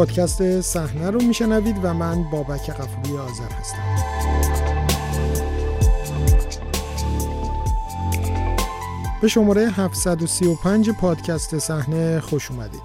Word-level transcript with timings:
پادکست 0.00 0.60
صحنه 0.60 1.10
رو 1.10 1.22
میشنوید 1.22 1.76
و 1.82 1.94
من 1.94 2.30
بابک 2.30 2.70
قفوری 2.70 3.18
آذر 3.18 3.50
هستم. 3.60 3.78
به 9.22 9.28
شماره 9.28 9.68
735 9.68 10.90
پادکست 10.90 11.58
صحنه 11.58 12.20
خوش 12.20 12.50
اومدید. 12.50 12.82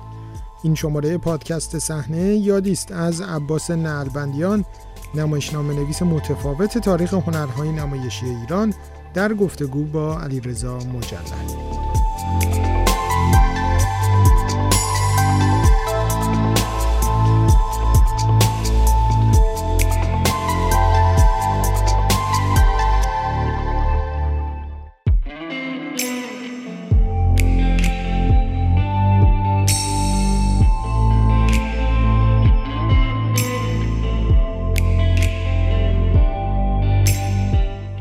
این 0.64 0.76
شماره 0.76 1.18
پادکست 1.18 1.80
صحنه 1.80 2.36
یادی 2.36 2.72
است 2.72 2.92
از 2.92 3.22
عباس 3.22 3.72
نعلبندیان 3.72 4.66
نمایشنامه 5.14 5.74
نویس 5.74 6.02
متفاوت 6.02 6.78
تاریخ 6.78 7.14
هنرهای 7.14 7.72
نمایشی 7.72 8.26
ایران 8.26 8.74
در 9.14 9.34
گفتگو 9.34 9.84
با 9.84 10.20
علیرضا 10.20 10.78
مجلل. 10.78 11.65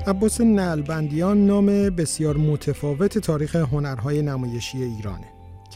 عباس 0.06 0.40
نلبندیان 0.40 1.46
نام 1.46 1.66
بسیار 1.66 2.36
متفاوت 2.36 3.18
تاریخ 3.18 3.56
هنرهای 3.56 4.22
نمایشی 4.22 4.82
ایرانه 4.82 5.26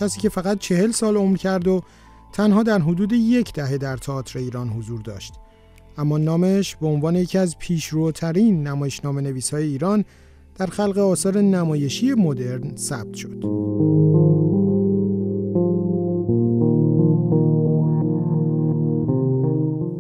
کسی 0.01 0.21
که 0.21 0.29
فقط 0.29 0.59
چهل 0.59 0.91
سال 0.91 1.17
عمر 1.17 1.37
کرد 1.37 1.69
و 1.69 1.83
تنها 2.33 2.63
در 2.63 2.79
حدود 2.79 3.13
یک 3.13 3.53
دهه 3.53 3.79
در 3.79 3.97
تئاتر 3.97 4.39
ایران 4.39 4.69
حضور 4.69 5.01
داشت 5.01 5.33
اما 5.99 6.19
نامش 6.19 6.77
به 6.77 6.87
عنوان 6.87 7.17
یکی 7.17 7.39
از 7.39 7.59
پیشروترین 7.59 8.67
نمایشنامه 8.67 9.21
نویس 9.21 9.55
های 9.55 9.65
ایران 9.65 10.05
در 10.55 10.67
خلق 10.67 10.99
آثار 10.99 11.39
نمایشی 11.39 12.13
مدرن 12.13 12.77
ثبت 12.77 13.15
شد. 13.15 13.45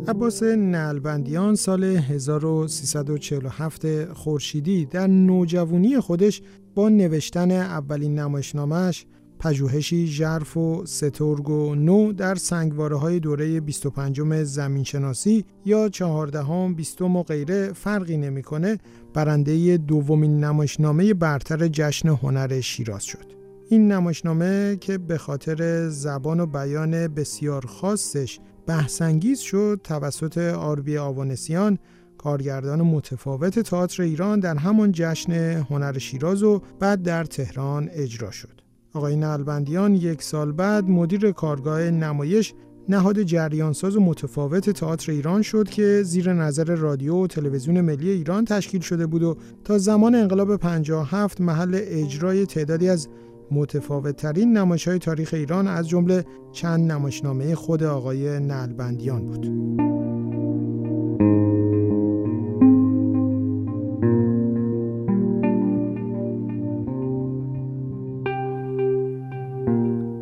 عباس 0.08 0.42
نلبندیان 0.42 1.54
سال 1.54 1.84
1347 1.84 4.12
خورشیدی 4.12 4.86
در 4.86 5.06
نوجوانی 5.06 6.00
خودش 6.00 6.42
با 6.74 6.88
نوشتن 6.88 7.50
اولین 7.50 8.18
نمایشنامهش 8.18 9.06
پژوهشی 9.38 10.06
ژرف 10.06 10.56
و 10.56 10.86
سترگ 10.86 11.50
و 11.50 11.74
نو 11.74 12.12
در 12.12 12.34
سنگواره 12.34 12.96
های 12.96 13.20
دوره 13.20 13.60
25 13.60 14.42
زمینشناسی 14.42 15.44
یا 15.64 15.88
14 15.88 16.42
هم 16.42 16.74
20 16.74 17.02
و 17.02 17.22
غیره 17.22 17.72
فرقی 17.72 18.16
نمی‌کنه 18.16 18.78
برنده 19.14 19.76
دومین 19.76 20.44
نمایشنامه 20.44 21.14
برتر 21.14 21.68
جشن 21.68 22.08
هنر 22.08 22.60
شیراز 22.60 23.04
شد. 23.04 23.38
این 23.70 23.92
نمایشنامه 23.92 24.76
که 24.80 24.98
به 24.98 25.18
خاطر 25.18 25.88
زبان 25.88 26.40
و 26.40 26.46
بیان 26.46 27.08
بسیار 27.08 27.66
خاصش 27.66 28.40
بحثانگیز 28.68 29.40
شد 29.40 29.80
توسط 29.84 30.38
آربی 30.38 30.98
آوانسیان 30.98 31.78
کارگردان 32.18 32.82
متفاوت 32.82 33.58
تئاتر 33.58 34.02
ایران 34.02 34.40
در 34.40 34.56
همان 34.56 34.92
جشن 34.92 35.32
هنر 35.70 35.98
شیراز 35.98 36.42
و 36.42 36.62
بعد 36.80 37.02
در 37.02 37.24
تهران 37.24 37.88
اجرا 37.92 38.30
شد. 38.30 38.60
آقای 38.94 39.16
نلبندیان 39.16 39.94
یک 39.94 40.22
سال 40.22 40.52
بعد 40.52 40.84
مدیر 40.84 41.32
کارگاه 41.32 41.80
نمایش 41.80 42.54
نهاد 42.88 43.22
جریانساز 43.22 43.96
و 43.96 44.00
متفاوت 44.00 44.70
تئاتر 44.70 45.12
ایران 45.12 45.42
شد 45.42 45.68
که 45.68 46.02
زیر 46.02 46.32
نظر 46.32 46.64
رادیو 46.64 47.14
و 47.14 47.26
تلویزیون 47.26 47.80
ملی 47.80 48.10
ایران 48.10 48.44
تشکیل 48.44 48.80
شده 48.80 49.06
بود 49.06 49.22
و 49.22 49.36
تا 49.64 49.78
زمان 49.78 50.14
انقلاب 50.14 50.56
57 50.56 51.40
محل 51.40 51.80
اجرای 51.82 52.46
تعدادی 52.46 52.88
از 52.88 53.08
متفاوت 53.50 54.16
ترین 54.16 54.56
نمایش 54.56 54.88
های 54.88 54.98
تاریخ 54.98 55.34
ایران 55.34 55.68
از 55.68 55.88
جمله 55.88 56.24
چند 56.52 56.92
نمایشنامه 56.92 57.54
خود 57.54 57.82
آقای 57.82 58.40
نلبندیان 58.40 59.24
بود. 59.26 59.78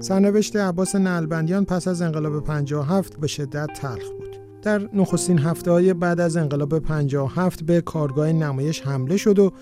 سرنوشت 0.06 0.56
عباس 0.56 0.94
نلبندیان 0.94 1.64
پس 1.64 1.88
از 1.88 2.03
انقلاب 2.03 2.44
57 2.44 3.20
به 3.20 3.26
شدت 3.26 3.69
تلخ 3.75 4.10
بود. 4.10 4.37
در 4.62 4.88
نخستین 4.94 5.38
هفته 5.38 5.70
های 5.70 5.94
بعد 5.94 6.20
از 6.20 6.37
انقلاب 6.37 6.78
57 6.78 7.62
به 7.62 7.81
کارگاه 7.81 8.32
نمایش 8.32 8.82
حمله 8.82 9.16
شد 9.16 9.38
و 9.38 9.53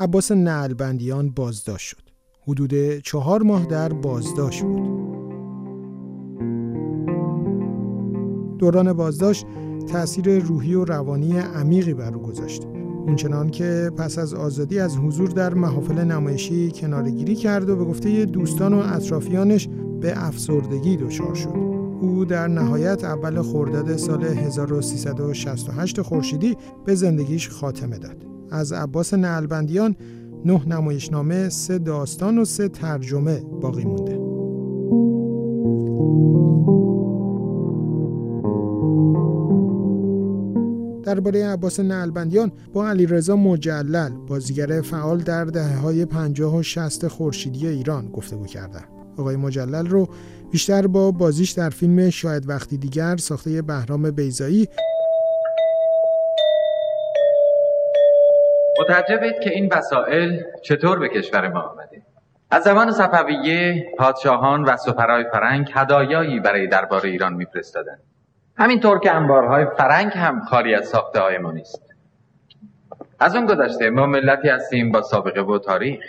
عباس 0.00 0.32
نلبندیان 0.32 1.30
بازداشت 1.30 1.86
شد. 1.88 2.03
حدود 2.48 2.98
چهار 2.98 3.42
ماه 3.42 3.66
در 3.66 3.92
بازداشت 3.92 4.62
بود. 4.62 5.04
دوران 8.58 8.92
بازداشت 8.92 9.46
تأثیر 9.88 10.38
روحی 10.38 10.74
و 10.74 10.84
روانی 10.84 11.38
عمیقی 11.38 11.94
بر 11.94 12.14
او 12.14 12.22
گذاشت. 12.22 12.64
اونچنان 13.06 13.50
که 13.50 13.90
پس 13.96 14.18
از 14.18 14.34
آزادی 14.34 14.78
از 14.78 14.96
حضور 14.96 15.28
در 15.28 15.54
محافل 15.54 16.04
نمایشی 16.04 16.70
کنارگیری 16.70 17.34
کرد 17.34 17.70
و 17.70 17.76
به 17.76 17.84
گفته 17.84 18.24
دوستان 18.24 18.74
و 18.74 18.82
اطرافیانش 18.84 19.68
به 20.00 20.24
افسردگی 20.26 20.96
دچار 20.96 21.34
شد. 21.34 21.54
او 22.00 22.24
در 22.24 22.48
نهایت 22.48 23.04
اول 23.04 23.42
خرداد 23.42 23.96
سال 23.96 24.24
1368 24.24 26.02
خورشیدی 26.02 26.56
به 26.84 26.94
زندگیش 26.94 27.48
خاتمه 27.48 27.98
داد. 27.98 28.26
از 28.50 28.72
عباس 28.72 29.14
نعلبندیان 29.14 29.96
نه 30.44 30.68
نمایشنامه، 30.68 31.48
سه 31.48 31.78
داستان 31.78 32.38
و 32.38 32.44
سه 32.44 32.68
ترجمه 32.68 33.40
باقی 33.60 33.84
مونده. 33.84 34.34
درباره 41.02 41.46
عباس 41.46 41.80
نعلبندیان 41.80 42.52
با 42.72 42.88
علیرضا 42.88 43.36
مجلل 43.36 44.10
بازیگر 44.10 44.80
فعال 44.80 45.18
در 45.18 45.44
دهه 45.44 45.76
های 45.76 46.04
50 46.04 46.56
و 46.56 46.62
60 46.62 47.08
خورشیدی 47.08 47.66
ایران 47.66 48.08
گفتگو 48.08 48.46
کردم. 48.46 48.84
آقای 49.16 49.36
مجلل 49.36 49.86
رو 49.86 50.08
بیشتر 50.50 50.86
با 50.86 51.10
بازیش 51.10 51.50
در 51.50 51.70
فیلم 51.70 52.10
شاید 52.10 52.48
وقتی 52.48 52.76
دیگر 52.76 53.16
ساخته 53.16 53.62
بهرام 53.62 54.10
بیزایی 54.10 54.68
متعجبید 58.80 59.34
که 59.44 59.50
این 59.50 59.72
وسایل 59.72 60.42
چطور 60.62 60.98
به 60.98 61.08
کشور 61.08 61.48
ما 61.48 61.60
آمده. 61.60 62.02
از 62.50 62.62
زمان 62.62 62.92
صفویه 62.92 63.86
پادشاهان 63.98 64.64
و 64.64 64.76
سفرهای 64.76 65.24
فرنگ 65.32 65.70
هدایایی 65.74 66.40
برای 66.40 66.66
دربار 66.66 67.06
ایران 67.06 67.34
میفرستادند. 67.34 68.00
همینطور 68.56 68.98
که 68.98 69.12
انبارهای 69.14 69.66
فرنگ 69.78 70.12
هم 70.14 70.40
خالی 70.40 70.74
از 70.74 70.88
ساخته 70.88 71.20
های 71.20 71.38
ما 71.38 71.52
نیست. 71.52 71.82
از 73.20 73.36
اون 73.36 73.46
گذشته 73.46 73.90
ما 73.90 74.06
ملتی 74.06 74.48
هستیم 74.48 74.92
با 74.92 75.02
سابقه 75.02 75.40
و 75.40 75.58
تاریخ. 75.58 76.04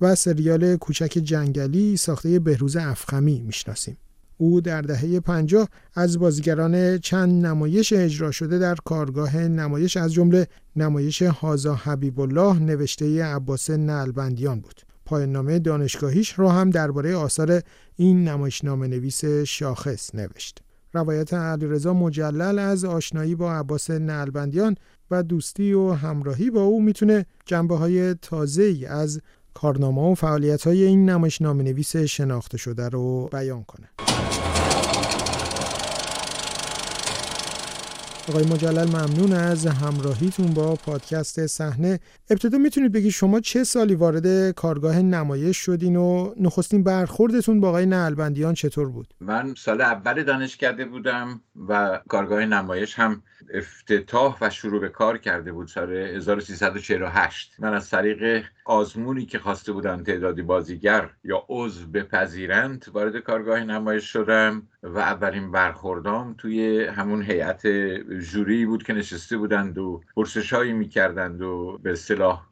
و 0.00 0.14
سریال 0.14 0.76
کوچک 0.76 1.18
جنگلی 1.18 1.96
ساخته 1.96 2.38
بهروز 2.38 2.76
افخمی 2.76 3.42
می‌شناسیم. 3.46 3.96
او 4.42 4.60
در 4.60 4.82
دهه 4.82 5.20
50 5.20 5.68
از 5.94 6.18
بازیگران 6.18 6.98
چند 6.98 7.46
نمایش 7.46 7.92
اجرا 7.92 8.30
شده 8.30 8.58
در 8.58 8.74
کارگاه 8.84 9.36
نمایش 9.36 9.96
از 9.96 10.12
جمله 10.12 10.46
نمایش 10.76 11.22
هازا 11.22 11.74
حبیب 11.74 12.20
الله 12.20 12.58
نوشته 12.58 13.24
عباس 13.24 13.70
نلبندیان 13.70 14.60
بود. 14.60 14.80
پایان 15.04 15.32
نامه 15.32 15.58
دانشگاهیش 15.58 16.38
را 16.38 16.50
هم 16.50 16.70
درباره 16.70 17.16
آثار 17.16 17.62
این 17.96 18.28
نمایشنامه 18.28 18.86
نویس 18.88 19.24
شاخص 19.24 20.14
نوشت. 20.14 20.58
روایت 20.92 21.34
علیرضا 21.34 21.94
مجلل 21.94 22.58
از 22.58 22.84
آشنایی 22.84 23.34
با 23.34 23.54
عباس 23.54 23.90
نلبندیان 23.90 24.74
و 25.10 25.22
دوستی 25.22 25.72
و 25.72 25.92
همراهی 25.92 26.50
با 26.50 26.62
او 26.62 26.82
می‌تونه 26.82 27.26
جنبه 27.46 27.76
های 27.76 28.14
تازه 28.14 28.62
ای 28.62 28.86
از 28.86 29.20
کارنامه 29.54 30.10
و 30.10 30.14
فعالیت 30.14 30.66
های 30.66 30.82
این 30.82 31.10
نمایشنامه 31.10 31.62
نویس 31.62 31.96
شناخته 31.96 32.58
شده 32.58 32.88
رو 32.88 33.28
بیان 33.32 33.64
کنه. 33.64 34.11
آقای 38.28 38.44
مجلل 38.44 38.88
ممنون 38.88 39.32
از 39.32 39.66
همراهیتون 39.66 40.46
با 40.46 40.74
پادکست 40.74 41.46
صحنه. 41.46 42.00
ابتدا 42.30 42.58
می‌تونید 42.58 42.92
بگید 42.92 43.10
شما 43.10 43.40
چه 43.40 43.64
سالی 43.64 43.94
وارد 43.94 44.50
کارگاه 44.50 45.02
نمایش 45.02 45.56
شدین 45.56 45.96
و 45.96 46.34
نخستین 46.40 46.82
برخوردتون 46.82 47.60
با 47.60 47.68
آقای 47.68 47.86
نلبندیان 47.86 48.54
چطور 48.54 48.88
بود؟ 48.88 49.14
من 49.20 49.54
سال 49.58 49.80
اول 49.80 50.22
دانشکده 50.22 50.84
بودم 50.84 51.40
و 51.68 52.00
کارگاه 52.08 52.46
نمایش 52.46 52.94
هم 52.94 53.22
افتتاح 53.54 54.38
و 54.40 54.50
شروع 54.50 54.80
به 54.80 54.88
کار 54.88 55.18
کرده 55.18 55.52
بود 55.52 55.68
سال 55.68 55.92
1348 55.92 57.54
من 57.58 57.74
از 57.74 57.90
طریق 57.90 58.44
آزمونی 58.64 59.26
که 59.26 59.38
خواسته 59.38 59.72
بودن 59.72 60.02
تعدادی 60.02 60.42
بازیگر 60.42 61.10
یا 61.24 61.44
عضو 61.48 61.86
بپذیرند 61.86 62.86
وارد 62.92 63.16
کارگاه 63.16 63.60
نمایش 63.64 64.04
شدم. 64.04 64.68
و 64.82 64.98
اولین 64.98 65.50
برخوردام 65.50 66.34
توی 66.38 66.84
همون 66.84 67.22
هیئت 67.22 67.66
جوری 68.32 68.66
بود 68.66 68.82
که 68.82 68.92
نشسته 68.92 69.36
بودند 69.36 69.78
و 69.78 70.00
پرسش 70.16 70.52
هایی 70.52 70.72
می‌کردند 70.72 71.42
و 71.42 71.78
به 71.82 71.92
اصطلاح 71.92 72.42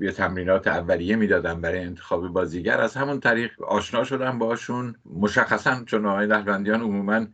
یه 0.00 0.12
تمرینات 0.12 0.66
اولیه 0.66 1.16
می‌دادن 1.16 1.60
برای 1.60 1.84
انتخاب 1.84 2.28
بازیگر. 2.28 2.80
از 2.80 2.96
همون 2.96 3.20
طریق 3.20 3.62
آشنا 3.62 4.04
شدم 4.04 4.38
باشون. 4.38 4.94
مشخصا 5.14 5.82
چون 5.86 6.06
آقای 6.06 6.26
نهلوندیان 6.26 6.80
عموما 6.80 7.26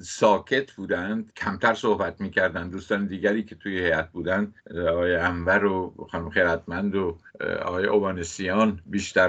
ساکت 0.00 0.72
بودند 0.72 1.32
کمتر 1.36 1.74
صحبت 1.74 2.20
می‌کردن 2.20 2.68
دوستان 2.68 3.06
دیگری 3.06 3.42
که 3.42 3.54
توی 3.54 3.78
هیئت 3.78 4.10
بودن 4.12 4.54
آقای 4.88 5.16
انور 5.16 5.64
و 5.64 6.06
خانم 6.10 6.30
خیرتمند 6.30 6.94
و 6.94 7.18
آقای 7.62 7.86
اوبانسیان 7.86 8.80
بیشتر 8.86 9.28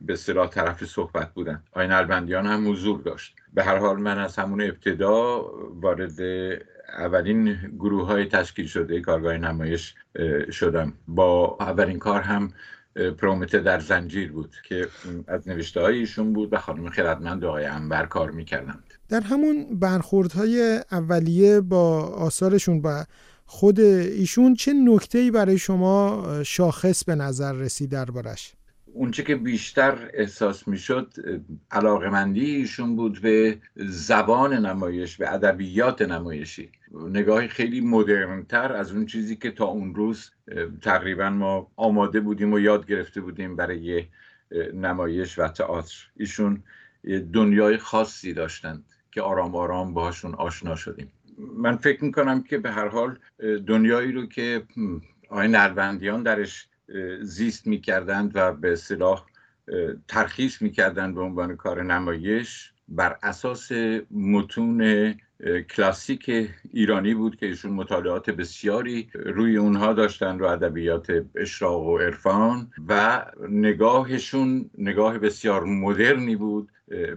به 0.00 0.12
اصطلاح 0.12 0.48
طرف 0.48 0.84
صحبت 0.84 1.34
بودن 1.34 1.62
آقای 1.72 1.86
نلبندیان 1.86 2.46
هم 2.46 2.70
حضور 2.70 3.00
داشت. 3.00 3.41
به 3.54 3.64
هر 3.64 3.76
حال 3.76 3.96
من 3.96 4.18
از 4.18 4.36
همون 4.36 4.60
ابتدا 4.60 5.44
وارد 5.80 6.20
اولین 6.98 7.54
گروه 7.78 8.06
های 8.06 8.26
تشکیل 8.26 8.66
شده 8.66 9.00
کارگاه 9.00 9.38
نمایش 9.38 9.94
شدم 10.50 10.92
با 11.08 11.56
اولین 11.60 11.98
کار 11.98 12.20
هم 12.20 12.52
پرومته 13.18 13.58
در 13.58 13.80
زنجیر 13.80 14.32
بود 14.32 14.56
که 14.64 14.88
از 15.26 15.48
نوشته 15.48 15.80
های 15.80 15.98
ایشون 15.98 16.32
بود 16.32 16.52
و 16.52 16.58
خانم 16.58 16.90
خیرتمند 16.90 17.44
آقای 17.44 17.64
انبر 17.64 18.06
کار 18.06 18.30
می‌کردند 18.30 18.94
در 19.08 19.20
همون 19.20 19.78
برخوردهای 19.78 20.80
اولیه 20.92 21.60
با 21.60 22.00
آثارشون 22.00 22.80
و 22.84 23.04
خود 23.46 23.80
ایشون 23.80 24.54
چه 24.54 24.72
نکته 24.72 25.30
برای 25.30 25.58
شما 25.58 26.24
شاخص 26.42 27.04
به 27.04 27.14
نظر 27.14 27.52
رسید 27.52 27.90
دربارش؟ 27.90 28.52
اونچه 28.94 29.22
که 29.22 29.36
بیشتر 29.36 30.10
احساس 30.14 30.68
می‌شد 30.68 31.14
علاقمندی 31.70 32.56
ایشون 32.56 32.96
بود 32.96 33.22
به 33.22 33.58
زبان 33.76 34.66
نمایش 34.66 35.16
به 35.16 35.34
ادبیات 35.34 36.02
نمایشی. 36.02 36.70
نگاهی 37.08 37.48
خیلی 37.48 37.80
مدرنتر 37.80 38.72
از 38.72 38.92
اون 38.92 39.06
چیزی 39.06 39.36
که 39.36 39.50
تا 39.50 39.64
اون 39.64 39.94
روز 39.94 40.30
تقریبا 40.82 41.30
ما 41.30 41.70
آماده 41.76 42.20
بودیم 42.20 42.52
و 42.52 42.58
یاد 42.58 42.86
گرفته 42.86 43.20
بودیم 43.20 43.56
برای 43.56 44.04
نمایش 44.74 45.38
و 45.38 45.48
تئاتر. 45.48 45.94
ایشون 46.16 46.62
دنیای 47.32 47.76
خاصی 47.76 48.32
داشتند 48.32 48.84
که 49.12 49.22
آرام 49.22 49.54
آرام 49.54 49.94
باهاشون 49.94 50.34
آشنا 50.34 50.76
شدیم. 50.76 51.12
من 51.38 51.76
فکر 51.76 52.04
می‌کنم 52.04 52.42
که 52.42 52.58
به 52.58 52.70
هر 52.70 52.88
حال 52.88 53.18
دنیایی 53.66 54.12
رو 54.12 54.26
که 54.26 54.62
آقای 55.28 55.48
نلبندیان 55.48 56.22
درش 56.22 56.68
زیست 57.22 57.66
می‌کردند 57.66 58.32
و 58.34 58.52
به 58.52 58.76
صلاح 58.76 59.24
ترخیص 60.08 60.62
می‌کردند 60.62 61.14
به 61.14 61.20
عنوان 61.20 61.56
کار 61.56 61.82
نمایش 61.82 62.72
بر 62.88 63.18
اساس 63.22 63.72
متون 64.10 65.14
کلاسیک 65.76 66.50
ایرانی 66.72 67.14
بود 67.14 67.36
که 67.36 67.46
ایشون 67.46 67.72
مطالعات 67.72 68.30
بسیاری 68.30 69.08
روی 69.14 69.56
اونها 69.56 69.92
داشتن 69.92 70.38
رو 70.38 70.46
ادبیات 70.46 71.24
اشراق 71.36 71.86
و 71.86 71.98
عرفان 71.98 72.70
و 72.88 73.24
نگاهشون 73.48 74.70
نگاه 74.78 75.18
بسیار 75.18 75.64
مدرنی 75.64 76.36
بود. 76.36 76.68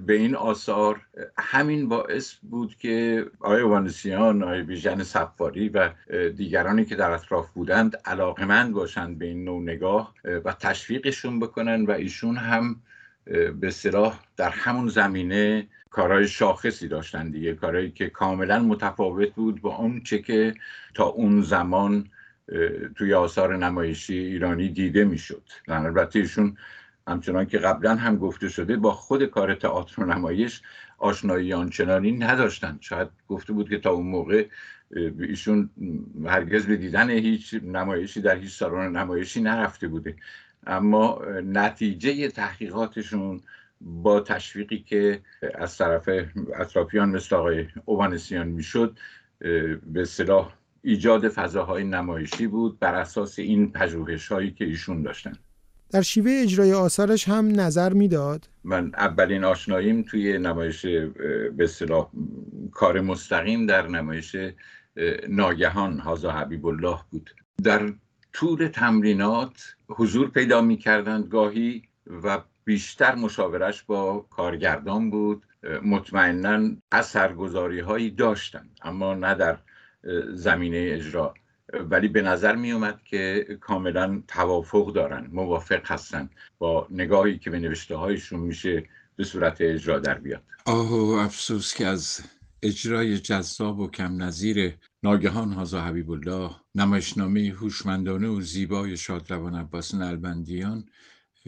به 0.05 0.13
این 0.13 0.35
آثار 0.35 1.01
همین 1.37 1.89
باعث 1.89 2.33
بود 2.33 2.75
که 2.75 3.25
آقای 3.39 3.61
وانسیان، 3.61 4.43
آقای 4.43 4.63
بیژن 4.63 5.03
صفاری 5.03 5.69
و 5.69 5.89
دیگرانی 6.35 6.85
که 6.85 6.95
در 6.95 7.11
اطراف 7.11 7.49
بودند 7.49 7.95
علاقمند 8.05 8.73
باشند 8.73 9.17
به 9.17 9.25
این 9.25 9.43
نوع 9.43 9.63
نگاه 9.63 10.13
و 10.45 10.53
تشویقشون 10.53 11.39
بکنن 11.39 11.85
و 11.85 11.91
ایشون 11.91 12.37
هم 12.37 12.75
به 13.59 13.69
صلاح 13.69 14.19
در 14.37 14.49
همون 14.49 14.87
زمینه 14.87 15.67
کارهای 15.89 16.27
شاخصی 16.27 16.87
داشتن 16.87 17.29
دیگه 17.29 17.53
کارهایی 17.53 17.91
که 17.91 18.09
کاملا 18.09 18.59
متفاوت 18.59 19.33
بود 19.33 19.61
با 19.61 19.75
اون 19.75 20.01
چه 20.01 20.19
که 20.19 20.53
تا 20.93 21.03
اون 21.03 21.41
زمان 21.41 22.09
توی 22.95 23.13
آثار 23.13 23.57
نمایشی 23.57 24.17
ایرانی 24.17 24.69
دیده 24.69 25.03
می‌شد. 25.05 25.43
البته 25.67 26.19
ایشون 26.19 26.57
همچنان 27.07 27.45
که 27.45 27.57
قبلا 27.57 27.95
هم 27.95 28.17
گفته 28.17 28.49
شده 28.49 28.77
با 28.77 28.91
خود 28.91 29.25
کار 29.25 29.55
تئاتر 29.55 30.03
و 30.03 30.05
نمایش 30.05 30.61
آشنایی 30.97 31.53
آنچنانی 31.53 32.11
نداشتن. 32.11 32.77
شاید 32.81 33.07
گفته 33.27 33.53
بود 33.53 33.69
که 33.69 33.77
تا 33.77 33.91
اون 33.91 34.07
موقع 34.07 34.47
ایشون 35.19 35.69
هرگز 36.25 36.65
به 36.65 36.75
دیدن 36.75 37.09
هیچ 37.09 37.53
نمایشی 37.63 38.21
در 38.21 38.35
هیچ 38.35 38.51
سالن 38.51 38.97
نمایشی 38.97 39.41
نرفته 39.41 39.87
بوده. 39.87 40.15
اما 40.67 41.21
نتیجه 41.43 42.27
تحقیقاتشون 42.27 43.41
با 43.81 44.19
تشویقی 44.19 44.79
که 44.79 45.21
از 45.55 45.77
طرف 45.77 46.09
اطرافیان 46.55 47.09
مثل 47.09 47.35
آقای 47.35 47.65
اوانسیان 47.85 48.47
می‌شد 48.47 48.99
به 49.93 50.05
صلاح 50.05 50.53
ایجاد 50.81 51.27
فضاهای 51.29 51.83
نمایشی 51.83 52.47
بود 52.47 52.79
بر 52.79 52.95
اساس 52.95 53.39
این 53.39 53.71
پژوهش 53.71 54.27
هایی 54.27 54.51
که 54.51 54.65
ایشون 54.65 55.01
داشتن. 55.01 55.33
در 55.91 56.01
شیوه 56.01 56.39
اجرای 56.43 56.73
آثارش 56.73 57.29
هم 57.29 57.59
نظر 57.59 57.93
می‌داد؟ 57.93 58.49
من 58.63 58.91
اولین 58.97 59.43
آشناییم 59.43 60.01
توی 60.01 60.37
نمایش 60.37 60.85
به 61.57 61.67
صلاح 61.67 62.09
کار 62.71 63.01
مستقیم 63.01 63.65
در 63.65 63.87
نمایش 63.87 64.35
ناگهان 65.29 65.99
هازا 65.99 66.31
حبیب 66.31 66.65
الله 66.65 66.97
بود. 67.11 67.29
در 67.63 67.93
طول 68.35 68.67
تمرینات 68.67 69.75
حضور 69.89 70.29
پیدا 70.29 70.61
می 70.61 70.77
کردند 70.77 71.27
گاهی 71.27 71.83
و 72.23 72.41
بیشتر 72.65 73.15
مشاورش 73.15 73.83
با 73.83 74.19
کارگردان 74.29 75.09
بود. 75.09 75.45
مطمئنا 75.83 76.75
اثرگذاری 76.91 77.79
هایی 77.79 78.11
داشتند 78.11 78.79
اما 78.81 79.13
نه 79.13 79.35
در 79.35 79.57
زمینه 80.33 80.89
اجرا. 80.91 81.33
ولی 81.73 82.07
به 82.07 82.21
نظر 82.21 82.55
می 82.55 82.71
اومد 82.71 83.01
که 83.03 83.47
کاملا 83.61 84.23
توافق 84.27 84.93
دارن 84.93 85.29
موافق 85.31 85.91
هستن 85.91 86.29
با 86.57 86.87
نگاهی 86.89 87.39
که 87.39 87.49
به 87.49 87.59
نوشته 87.59 87.95
هایشون 87.95 88.39
میشه 88.39 88.83
به 89.15 89.23
صورت 89.23 89.57
اجرا 89.59 89.99
در 89.99 90.17
بیاد. 90.17 90.43
آه 90.65 90.93
افسوس 91.25 91.73
که 91.73 91.87
از 91.87 92.21
اجرای 92.63 93.19
جذاب 93.19 93.79
و 93.79 93.89
کم 93.89 94.23
نظیر 94.23 94.77
ناگهان 95.03 95.53
هازا 95.53 95.81
حبیب 95.81 96.11
الله 96.11 96.51
نمایشنامه 96.75 97.53
هوشمندانه 97.59 98.27
و 98.27 98.41
زیبای 98.41 98.97
شادروان 98.97 99.55
عباس 99.55 99.95
نلبندیان 99.95 100.89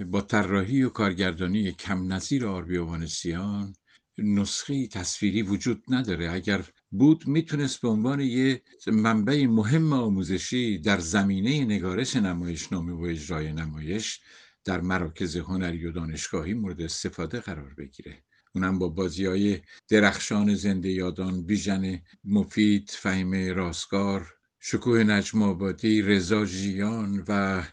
با 0.05 0.21
طراحی 0.21 0.83
و 0.83 0.89
کارگردانی 0.89 1.71
کم 1.71 2.13
نظیر 2.13 2.45
آربیوانسیان 2.45 3.75
نسخه 4.17 4.87
تصویری 4.87 5.41
وجود 5.41 5.83
نداره. 5.87 6.31
اگر 6.31 6.65
بود 6.91 7.27
می‌تونست 7.27 7.81
به 7.81 7.87
عنوان 7.87 8.19
یه 8.19 8.61
منبع 8.87 9.45
مهم 9.45 9.93
آموزشی 9.93 10.77
در 10.77 10.99
زمینه 10.99 11.65
نگارش 11.65 12.15
نمایشنامه 12.15 12.93
و 12.93 13.01
اجرای 13.01 13.53
نمایش 13.53 14.19
در 14.65 14.81
مراکز 14.81 15.37
هنری 15.37 15.85
و 15.85 15.91
دانشگاهی 15.91 16.53
مورد 16.53 16.81
استفاده 16.81 17.39
قرار 17.39 17.73
بگیره. 17.77 18.23
اونم 18.57 18.79
با 18.79 18.87
بازی 18.89 19.25
های 19.25 19.59
درخشان 19.87 20.55
زنده 20.55 20.89
یادان 20.89 21.45
بیژن 21.45 22.01
مفید 22.23 22.89
فهیم 22.89 23.55
راستگار 23.55 24.33
شکوه 24.59 25.03
نجم 25.03 25.41
آبادی 25.41 26.01
رضا 26.01 26.45
جیان 26.45 27.23
و 27.27 27.63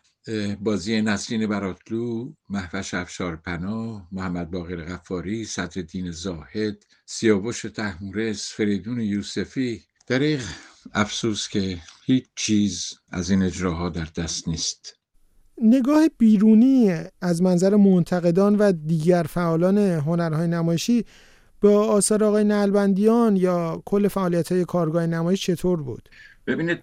بازی 0.61 1.03
نسرین 1.03 1.47
براتلو 1.47 2.33
محوش 2.49 2.95
افشار 2.95 3.37
پناه 3.37 4.09
محمد 4.13 4.51
باقر 4.51 4.85
غفاری 4.85 5.47
دین 5.93 6.11
زاهد 6.11 6.87
سیاوش 7.07 7.63
تحمورس 7.63 8.53
فریدون 8.53 9.01
یوسفی. 9.01 9.85
دریغ 10.07 10.43
افسوس 10.93 11.49
که 11.49 11.81
هیچ 12.07 12.25
چیز 12.37 12.95
از 13.11 13.31
این 13.31 13.43
اجراها 13.43 13.89
در 13.89 14.09
دست 14.17 14.49
نیست. 14.49 15.04
نگاه 15.63 16.09
بیرونی 16.19 16.95
از 17.21 17.43
منظر 17.43 17.77
منتقدان 17.77 18.57
و 18.57 18.73
دیگر 18.73 19.23
فعالان 19.23 19.79
هنرهای 19.79 20.49
نمایشی 20.49 21.05
با 21.61 21.85
آثار 21.85 22.25
آقای 22.25 22.45
نلبندیان 22.45 23.37
یا 23.37 23.83
کل 23.85 24.09
فعالیت 24.09 24.53
های 24.53 24.65
کارگاه 24.65 25.07
نمایش 25.07 25.47
چطور 25.47 25.83
بود؟ 25.83 26.09
ببینید 26.47 26.79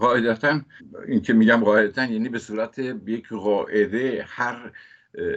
قاعدتا 0.00 0.60
این 1.08 1.22
که 1.22 1.32
میگم 1.32 1.64
قاعدتا 1.64 2.04
یعنی 2.04 2.28
به 2.28 2.38
صورت 2.38 2.78
یک 3.06 3.28
قاعده 3.28 4.24
هر 4.28 4.72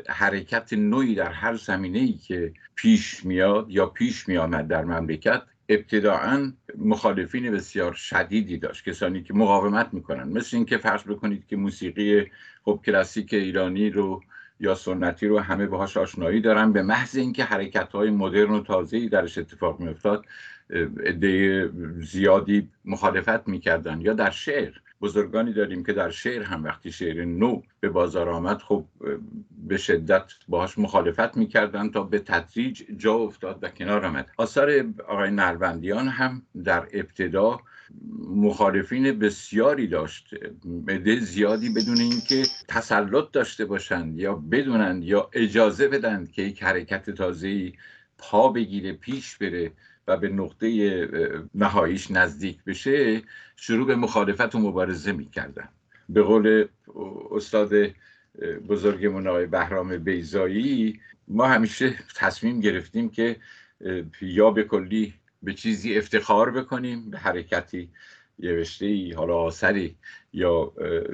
حرکت 0.08 0.74
نوعی 0.74 1.16
در 1.16 1.32
هر 1.32 1.56
زمینه 1.56 2.00
ای 2.00 2.14
که 2.14 2.54
پیش 2.76 3.26
میاد 3.26 3.66
یا 3.70 3.86
پیش 3.86 4.28
میآمد 4.28 4.68
در 4.68 4.86
مملکت 4.86 5.42
ابتداعا 5.74 6.52
مخالفین 6.78 7.52
بسیار 7.52 7.94
شدیدی 7.94 8.58
داشت 8.58 8.90
کسانی 8.90 9.24
که 9.24 9.34
مقاومت 9.34 9.90
می‌کنن. 9.94 10.24
مثل 10.24 10.58
اینکه 10.58 10.78
فرض 10.78 11.04
بکنید 11.04 11.48
که 11.48 11.56
موسیقی 11.56 12.32
خب 12.66 12.80
کلاسیک 12.86 13.34
ایرانی 13.34 13.90
رو 13.90 14.22
یا 14.60 14.76
سنتی 14.76 15.28
رو 15.28 15.40
همه 15.40 15.68
باهاش 15.68 15.98
آشنایی 15.98 16.42
دارن. 16.42 16.72
به 16.74 16.82
محض 16.82 17.16
اینکه 17.16 17.44
حرکت 17.44 17.92
های 17.92 18.10
مدرن 18.10 18.52
و 18.52 18.64
تازه‌ای 18.64 19.10
درش 19.10 19.38
اتفاق 19.38 19.80
میافتاد 19.80 20.26
عده 21.06 21.70
زیادی 22.00 22.70
مخالفت 22.86 23.48
می‌کردن. 23.48 24.02
یا 24.02 24.14
در 24.14 24.30
شعر 24.30 24.74
بزرگانی 25.02 25.54
داریم 25.54 25.84
که 25.84 25.94
در 25.94 26.10
شعر 26.10 26.44
هم 26.44 26.64
وقتی 26.64 26.92
شعر 26.92 27.26
نو 27.26 27.62
به 27.80 27.90
بازار 27.90 28.30
آمد 28.30 28.58
خب 28.58 28.86
به 29.68 29.78
شدت 29.78 30.24
باهاش 30.48 30.78
مخالفت 30.78 31.38
می‌کردن 31.38 31.90
تا 31.90 32.04
به 32.04 32.20
تدریج 32.20 32.84
جا 32.98 33.14
افتاد 33.14 33.60
و 33.62 33.70
کنار 33.70 34.06
آمد. 34.06 34.30
آثار 34.38 34.86
آقای 35.08 35.32
نربندیان 35.32 36.08
هم 36.08 36.42
در 36.64 36.88
ابتدا 36.94 37.60
مخالفین 38.36 39.20
بسیاری 39.20 39.88
داشت 39.88 40.36
مده 40.66 41.20
زیادی 41.20 41.70
بدون 41.70 42.00
اینکه 42.02 42.44
تسلط 42.68 43.32
داشته 43.32 43.66
باشند 43.66 44.20
یا 44.20 44.36
بدونند 44.36 45.04
یا 45.04 45.30
اجازه 45.34 45.88
بدند 45.88 46.32
که 46.32 46.42
یک 46.42 46.64
حرکت 46.64 47.10
تازه‌ای 47.10 47.74
پا 48.18 48.50
بگیره 48.50 48.94
پیش 48.94 49.38
بره. 49.38 49.72
و 50.08 50.18
به 50.18 50.30
نقطه 50.30 50.68
نهاییش 51.56 52.12
نزدیک 52.12 52.64
بشه 52.64 53.22
شروع 53.56 53.88
به 53.88 53.96
مخالفت 53.96 54.56
و 54.56 54.60
مبارزه 54.60 55.12
می‌کردن. 55.12 55.70
به 56.10 56.22
قول 56.22 56.68
استاد 57.32 57.72
بزرگمون 58.68 59.28
آقای 59.28 59.46
بهرام 59.46 59.98
بیزایی 59.98 61.00
ما 61.28 61.48
همیشه 61.48 61.96
تصمیم 62.16 62.60
گرفتیم 62.60 63.10
که 63.10 63.36
یا 64.22 64.52
به 64.52 64.64
کلی 64.64 65.14
به 65.44 65.54
چیزی 65.54 65.98
افتخار 65.98 66.52
بکنیم 66.52 67.10
به 67.10 67.18
حرکتی 67.18 67.90
یه 68.40 68.66
حالا 69.16 69.36
آثری 69.36 69.96
یا 70.34 70.74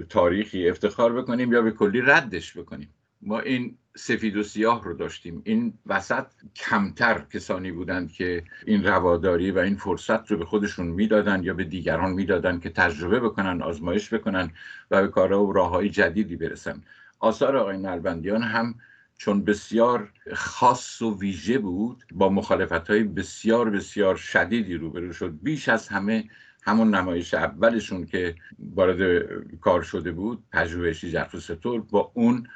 تاریخی 0.09 0.69
افتخار 0.69 1.13
بکنیم 1.21 1.53
یا 1.53 1.61
به 1.61 1.71
کلی 1.71 2.01
ردش 2.01 2.57
بکنیم. 2.57 2.89
ما 3.21 3.39
این 3.39 3.77
سفید 3.95 4.37
و 4.37 4.43
سیاه 4.43 4.83
رو 4.83 4.93
داشتیم. 4.93 5.41
این 5.45 5.73
وسط 5.85 6.25
کمتر 6.55 7.25
کسانی 7.33 7.71
بودند 7.71 8.11
که 8.11 8.43
این 8.65 8.83
رواداری 8.83 9.51
و 9.51 9.59
این 9.59 9.75
فرصت 9.75 10.31
رو 10.31 10.37
به 10.37 10.45
خودشون 10.45 10.87
می‌دادن 10.87 11.43
یا 11.43 11.53
به 11.53 11.63
دیگران 11.63 12.11
می‌دادن 12.11 12.59
که 12.59 12.69
تجربه 12.69 13.19
بکنن 13.19 13.61
آزمایش 13.61 14.13
بکنن 14.13 14.51
و 14.91 15.01
به 15.01 15.07
کارها 15.07 15.45
و 15.45 15.53
راه 15.53 15.69
های 15.69 15.89
جدیدی 15.89 16.35
برسن. 16.35 16.83
آثار 17.19 17.57
آقای 17.57 17.77
نلبندیان 17.77 18.41
هم 18.41 18.75
چون 19.17 19.43
بسیار 19.43 20.11
خاص 20.33 21.01
و 21.01 21.19
ویژه 21.19 21.59
بود 21.59 22.03
با 22.11 22.29
مخالفت 22.29 22.89
های 22.89 23.03
بسیار 23.03 23.69
بسیار 23.69 24.15
شدیدی 24.15 24.73
روبرو 24.73 25.13
شد. 25.13 25.37
بیش 25.41 25.69
از 25.69 25.87
همه 25.87 26.23
همون 26.63 26.95
نمایش 26.95 27.33
اولشون 27.33 28.05
که 28.05 28.35
وارد 28.59 29.25
کار 29.61 29.81
شده 29.81 30.11
بود 30.11 30.43
پژوهشی 30.51 31.17
ستور 31.39 31.81
با 31.81 32.11
اون 32.13 32.47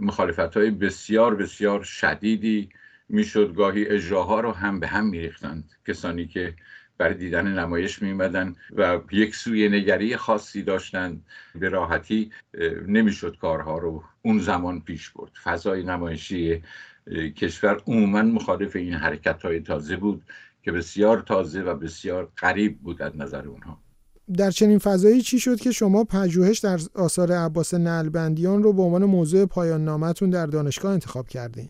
مخالفت 0.00 0.56
های 0.56 0.70
بسیار 0.70 1.34
بسیار 1.34 1.82
شدیدی 1.82 2.68
می‌شد. 3.08 3.54
گاهی 3.54 3.86
اجراها 3.86 4.40
رو 4.40 4.52
هم 4.52 4.80
به 4.80 4.86
هم 4.86 5.06
میریختند 5.06 5.70
کسانی 5.86 6.26
که 6.26 6.54
برای 6.98 7.14
دیدن 7.14 7.58
نمایش 7.58 8.02
میمدن 8.02 8.54
و 8.76 9.00
یک 9.10 9.34
سوی 9.34 9.68
نگری 9.68 10.16
خاصی 10.16 10.62
داشتند 10.62 11.24
به 11.54 11.68
راحتی 11.68 12.30
نمی‌شد 12.86 13.36
کارها 13.38 13.78
رو 13.78 14.04
اون 14.22 14.38
زمان 14.38 14.80
پیش 14.80 15.10
برد. 15.10 15.32
فضای 15.42 15.82
نمایشی 15.82 16.62
کشور 17.36 17.82
عموما 17.86 18.22
مخالف 18.22 18.76
این 18.76 18.94
حرکت 18.94 19.42
های 19.42 19.60
تازه 19.60 19.96
بود 19.96 20.22
که 20.62 20.72
بسیار 20.72 21.20
تازه 21.20 21.62
و 21.62 21.74
بسیار 21.74 22.32
قریب 22.36 22.78
بود 22.78 23.02
از 23.02 23.16
نظر 23.16 23.48
اونها. 23.48 23.78
در 24.36 24.50
چنین 24.50 24.78
فضایی 24.78 25.22
چی 25.22 25.40
شد 25.40 25.60
که 25.60 25.72
شما 25.72 26.04
پژوهش 26.04 26.58
در 26.58 26.78
آثار 26.94 27.32
عباس 27.32 27.74
نلبندیان 27.74 28.62
رو 28.62 28.72
به 28.72 28.82
عنوان 28.82 29.04
موضوع 29.04 29.46
پایان 29.46 29.84
نامتون 29.84 30.30
در 30.30 30.46
دانشگاه 30.46 30.92
انتخاب 30.92 31.28
کردین؟ 31.28 31.68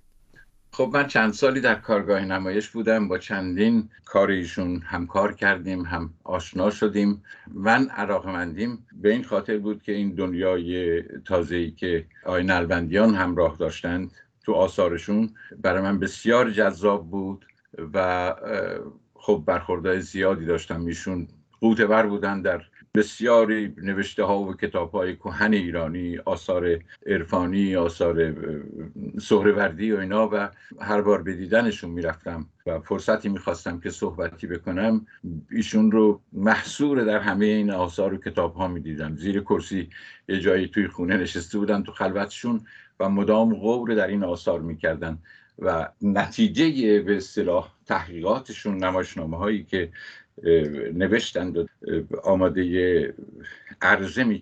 خب 0.74 0.90
من 0.94 1.06
چند 1.06 1.32
سالی 1.32 1.60
در 1.60 1.74
کارگاه 1.74 2.24
نمایش 2.24 2.68
بودم. 2.68 3.08
با 3.08 3.18
چندین 3.18 3.88
کار 4.04 4.30
ایشون 4.30 4.82
همکار 4.84 5.34
کردیم 5.34 5.82
هم 5.82 6.14
آشنا 6.24 6.70
شدیم 6.70 7.22
من 7.54 7.88
مندیم 8.24 8.86
به 8.92 9.12
این 9.12 9.24
خاطر 9.24 9.58
بود 9.58 9.82
که 9.82 9.92
این 9.92 10.14
دنیای 10.14 11.02
تازه‌ای 11.02 11.70
که 11.70 12.06
آقای 12.24 12.44
نلبندیان 12.44 13.14
همراه 13.14 13.56
داشتند 13.56 14.10
تو 14.44 14.52
آثارشون 14.52 15.34
برای 15.62 15.82
من 15.82 15.98
بسیار 15.98 16.50
جذاب 16.50 17.10
بود 17.10 17.46
و 17.94 18.34
خب 19.14 19.42
برخوردهای 19.46 20.00
زیادی 20.00 20.44
داشتم. 20.44 20.86
ایشون 20.86 21.28
قوتور 21.62 22.06
بودن 22.06 22.42
در 22.42 22.62
بسیاری 22.94 23.74
نوشته 23.82 24.24
ها 24.24 24.38
و 24.38 24.54
کتاب 24.54 24.92
های 24.92 25.16
کهن 25.16 25.52
ایرانی 25.52 26.18
آثار 26.18 26.78
عرفانی 27.06 27.76
آثار 27.76 28.34
سهروردی 29.20 29.92
و 29.92 29.98
اینا 29.98 30.28
و 30.32 30.48
هر 30.80 31.00
بار 31.00 31.22
به 31.22 31.34
دیدنشون 31.34 31.90
می‌رفتم 31.90 32.46
و 32.66 32.80
فرصتی 32.80 33.28
می‌خواستم 33.28 33.80
که 33.80 33.90
صحبتی 33.90 34.46
بکنم 34.46 35.06
ایشون 35.50 35.90
رو 35.90 36.20
محصور 36.32 37.04
در 37.04 37.18
همه 37.18 37.44
این 37.44 37.70
آثار 37.70 38.14
و 38.14 38.16
کتاب 38.16 38.54
ها 38.54 38.68
می‌دیدم. 38.68 39.16
زیر 39.16 39.40
کرسی 39.40 39.90
یه 40.28 40.40
جایی 40.40 40.68
توی 40.68 40.88
خونه 40.88 41.16
نشسته 41.16 41.58
بودن 41.58 41.82
تو 41.82 41.92
خلوتشون 41.92 42.60
و 43.00 43.08
مدام 43.08 43.54
غور 43.54 43.94
در 43.94 44.06
این 44.06 44.24
آثار 44.24 44.60
می‌کردن. 44.60 45.18
و 45.64 45.88
نتیجه 46.02 47.00
به 47.00 47.16
اصطلاح 47.16 47.72
تحقیقاتشون 47.86 48.76
نمایشنامه 48.76 49.36
هایی 49.36 49.64
که 49.64 49.92
نوشتند 50.94 51.56
و 51.56 51.66
آماده 52.24 53.14
عرضه 53.82 54.40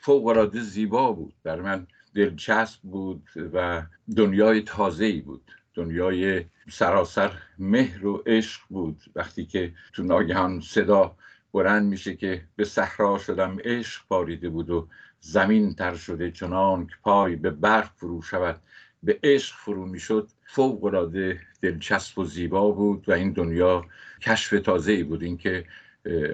فوق 0.00 0.26
العاده 0.26 0.60
زیبا 0.60 1.12
بود. 1.12 1.34
بر 1.42 1.60
من 1.60 1.86
دلچسب 2.14 2.80
بود 2.82 3.28
و 3.54 3.82
دنیای 4.16 4.60
تازه 4.60 5.04
ای 5.04 5.20
بود. 5.20 5.50
دنیای 5.74 6.44
سراسر 6.70 7.32
مهر 7.58 8.06
و 8.06 8.22
عشق 8.26 8.60
بود. 8.68 9.02
وقتی 9.14 9.44
که 9.46 9.72
تو 9.92 10.02
ناگهان 10.02 10.60
صدا 10.60 11.16
بلند 11.52 11.86
میشه 11.86 12.16
که 12.16 12.44
به 12.56 12.64
صحرا 12.64 13.18
شدم 13.18 13.56
عشق 13.64 14.02
باریده 14.08 14.48
بود 14.48 14.70
و 14.70 14.88
زمین 15.20 15.74
تر 15.74 15.94
شده 15.94 16.30
چنان 16.30 16.86
که 16.86 16.94
پای 17.02 17.36
به 17.36 17.50
برق 17.50 17.90
فرو 17.96 18.22
شود 18.22 18.60
به 19.02 19.18
عشق 19.22 19.56
فرو 19.56 19.86
می‌شد 19.86 20.28
فوق 20.46 20.84
العاده 20.84 21.40
دلچسب 21.62 22.18
و 22.18 22.24
زیبا 22.24 22.70
بود 22.70 23.08
و 23.08 23.12
این 23.12 23.32
دنیا 23.32 23.84
کشف 24.22 24.60
تازه 24.60 24.92
ای 24.92 25.02
بود. 25.02 25.22
اینکه 25.22 25.64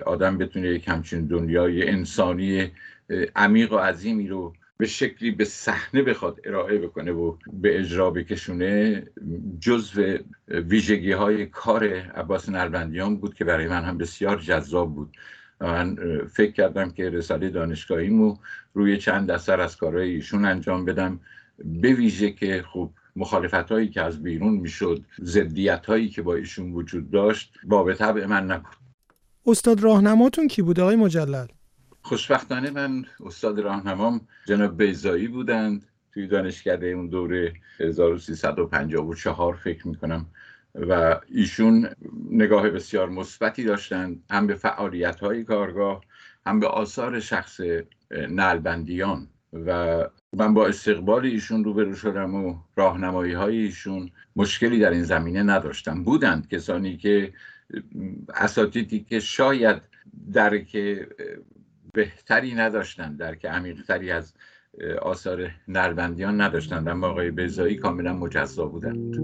آدم 0.06 0.38
بتونه 0.38 0.68
یک 0.68 0.88
همچین 0.88 1.26
دنیای 1.26 1.88
انسانی 1.88 2.72
عمیق 3.36 3.72
و 3.72 3.76
عظیمی 3.76 4.28
رو 4.28 4.52
به 4.76 4.86
شکلی 4.86 5.30
به 5.30 5.44
صحنه 5.44 6.02
بخواد 6.02 6.40
ارائه 6.44 6.78
بکنه 6.78 7.12
و 7.12 7.36
به 7.52 7.78
اجرا 7.78 8.10
بکشونه 8.10 9.02
جزو 9.60 10.18
ویژگی 10.48 11.12
های 11.12 11.46
کار 11.46 11.84
عباس 11.94 12.48
نربندیان 12.48 13.16
بود 13.16 13.34
که 13.34 13.44
برای 13.44 13.68
من 13.68 13.84
هم 13.84 13.98
بسیار 13.98 14.38
جذاب 14.38 14.94
بود. 14.94 15.16
من 15.60 15.96
فکر 16.26 16.52
کردم 16.52 16.90
که 16.90 17.10
رساله 17.10 17.50
دانشگاهیمو 17.50 18.36
روی 18.74 18.98
چند 18.98 19.30
اثر 19.30 19.60
از 19.60 19.76
کارهای 19.76 20.10
ایشون 20.10 20.44
انجام 20.44 20.84
بدم 20.84 21.20
به 21.64 21.92
ویژه 21.92 22.30
که 22.30 22.62
خب 22.62 22.90
مخالفت 23.16 23.72
هایی 23.72 23.88
که 23.88 24.02
از 24.02 24.22
بیرون 24.22 24.54
می‌شد 24.54 25.04
زدیت 25.18 25.86
هایی 25.86 26.08
که 26.08 26.22
با 26.22 26.34
ایشون 26.34 26.72
وجود 26.72 27.10
داشت 27.10 27.52
با 27.64 27.94
طبع 27.94 28.26
من 28.26 28.46
نبود. 28.46 28.76
استاد 29.46 29.80
راهنماتون 29.80 30.48
کی 30.48 30.62
بود 30.62 30.80
آقای 30.80 30.96
مجلل؟ 30.96 31.46
خوشبختانه 32.02 32.70
من 32.70 33.04
استاد 33.20 33.60
راهنمام 33.60 34.20
جناب 34.46 34.82
بیزایی 34.82 35.28
بودند 35.28 35.86
توی 36.14 36.26
دانشکده 36.26 36.86
اون 36.86 37.08
دوره 37.08 37.52
1354 37.80 39.56
فکر 39.56 39.88
می‌کنم. 39.88 40.26
و 40.74 41.20
ایشون 41.28 41.88
نگاه 42.30 42.70
بسیار 42.70 43.08
مثبتی 43.08 43.64
داشتند 43.64 44.24
هم 44.30 44.46
به 44.46 44.54
فعالیت 44.54 45.20
های 45.20 45.44
کارگاه 45.44 46.00
هم 46.46 46.60
به 46.60 46.66
آثار 46.66 47.20
شخص 47.20 47.60
نلبندیان. 48.10 49.28
و 49.52 50.06
من 50.32 50.54
با 50.54 50.66
استقبال 50.66 51.24
ایشون 51.24 51.64
روبرو 51.64 51.94
شدم 51.94 52.34
و 52.34 52.54
راهنمایی 52.76 53.32
های 53.32 53.58
ایشون 53.58 54.10
مشکلی 54.36 54.78
در 54.78 54.90
این 54.90 55.02
زمینه 55.02 55.42
نداشتم. 55.42 56.04
بودند 56.04 56.48
کسانی 56.48 56.96
که 56.96 57.32
اساتیدی 58.34 59.00
که 59.00 59.20
شاید 59.20 59.82
درک 60.32 60.76
بهتری 61.94 62.54
نداشتند 62.54 63.18
درک 63.18 63.44
عمیقتری 63.44 64.10
از 64.10 64.34
آثار 65.02 65.50
نربندیان 65.68 66.40
نداشتند 66.40 66.88
اما 66.88 67.06
آقای 67.06 67.30
بزایی 67.30 67.76
کاملا 67.76 68.12
مجزا 68.12 68.66
بودند. 68.66 69.16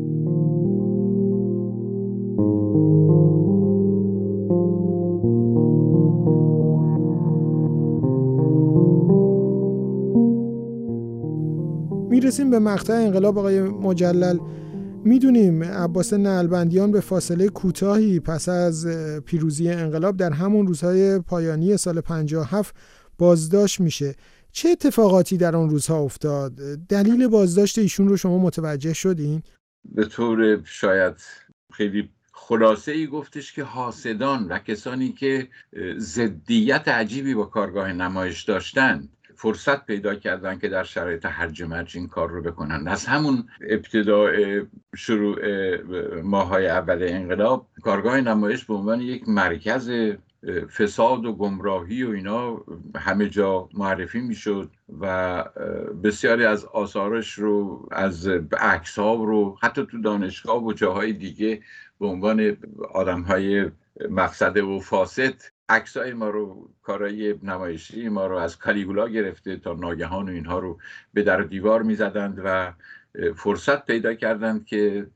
می‌رسیم 12.26 12.50
به 12.50 12.59
مقطع 12.59 12.92
انقلاب 12.92 13.38
آقای 13.38 13.62
مجلل. 13.62 14.38
می‌دونیم 15.04 15.64
عباس 15.64 16.12
نلبندیان 16.12 16.92
به 16.92 17.00
فاصله 17.00 17.49
کوتاهی 17.49 18.21
پس 18.21 18.49
از 18.49 18.87
پیروزی 19.25 19.71
انقلاب 19.71 20.16
در 20.16 20.33
همون 20.33 20.66
روزهای 20.66 21.18
پایانی 21.18 21.76
سال 21.76 22.00
57 22.00 22.76
بازداشت 23.18 23.80
میشه. 23.80 24.14
چه 24.52 24.68
اتفاقاتی 24.68 25.37
در 25.37 25.56
آن 25.56 25.71
روزها 25.71 25.99
افتاد؟ 25.99 26.52
دلیل 26.88 27.28
بازداشت 27.28 27.78
ایشون 27.78 28.09
رو 28.09 28.16
شما 28.16 28.38
متوجه 28.38 28.92
شدین؟ 28.92 29.42
به 29.95 30.04
طور 30.04 30.61
شاید 30.64 31.14
خیلی 31.73 32.09
خلاصه 32.33 32.92
ای 32.92 33.06
گفتش 33.06 33.52
که 33.52 33.62
حاسدان 33.62 34.49
و 34.49 34.59
کسانی 34.59 35.12
که 35.12 35.49
زدیت 35.97 36.88
عجیبی 36.88 37.35
با 37.35 37.45
کارگاه 37.45 37.92
نمایش 37.92 38.42
داشتند 38.42 39.09
فرصت 39.37 39.87
پیدا 39.87 40.14
کردن 40.14 40.59
که 40.59 40.69
در 40.69 40.85
شرایط 40.85 41.26
هرج 41.26 41.62
مرج 41.62 41.97
این 41.97 42.09
کار 42.09 42.31
رو 42.31 42.43
بکنن. 42.43 42.88
از 42.88 43.07
همون 43.07 43.49
ابتداع 43.71 44.33
شروع 44.97 45.37
ماهای 46.23 46.69
اول 46.69 46.99
انقلاب 47.02 47.66
کارگاه 47.83 48.21
نمایش 48.21 48.64
به 48.64 48.75
عنوان 48.75 49.00
یک 49.00 49.28
مرکز 49.28 49.90
فساد 50.78 51.26
و 51.26 51.33
گمراهی 51.33 52.02
و 52.02 52.11
اینا 52.11 52.64
همه 52.97 53.28
جا 53.28 53.69
معرفی 53.75 54.21
می‌شد 54.21 54.71
و 55.00 55.45
بسیاری 56.05 56.45
از 56.45 56.64
آثارش 56.64 57.33
رو 57.33 57.88
از 57.93 58.28
عکس 58.61 58.99
رو 58.99 59.59
حتی 59.62 59.87
تو 59.90 60.00
دانشگاه 60.00 60.64
و 60.64 60.73
جاهای 60.73 61.12
دیگه 61.12 61.62
به 62.00 62.07
عنوان 62.07 62.57
آدم 62.95 63.23
های 63.23 63.71
مقصد 64.11 64.57
و 64.57 64.81
فاسد 64.81 65.35
عکسای 65.68 66.12
ما 66.12 66.30
رو 66.30 66.70
کارای 66.82 67.38
نمایشی 67.42 68.08
ما 68.08 68.26
رو 68.26 68.37
از 68.37 68.58
کالیگولا 68.58 69.08
گرفته 69.08 69.56
تا 69.56 69.73
ناگهان 69.73 70.28
و 70.28 70.32
اینها 70.32 70.58
رو 70.58 70.78
به 71.14 71.23
در 71.23 71.40
دیوار 71.40 71.82
می‌زدند 71.82 72.40
و 72.44 72.73
فرصت 73.37 73.87
پیدا 73.87 74.14
کردند 74.14 74.66
که 74.66 75.06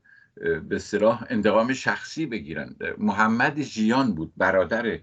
به 0.69 0.79
صلاح 0.79 1.25
انتقام 1.29 1.73
شخصی 1.73 2.25
بگیرند. 2.25 2.83
محمد 2.97 3.61
جیان 3.61 4.15
بود 4.15 4.33
برادر 4.37 4.99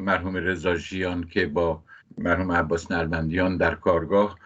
مرحوم 0.00 0.36
رضا 0.36 0.76
جیان 0.76 1.24
که 1.24 1.46
با 1.46 1.82
مرحوم 2.18 2.52
عباس 2.52 2.90
نلبندیان 2.90 3.56
در 3.56 3.74
کارگاه 3.74 4.38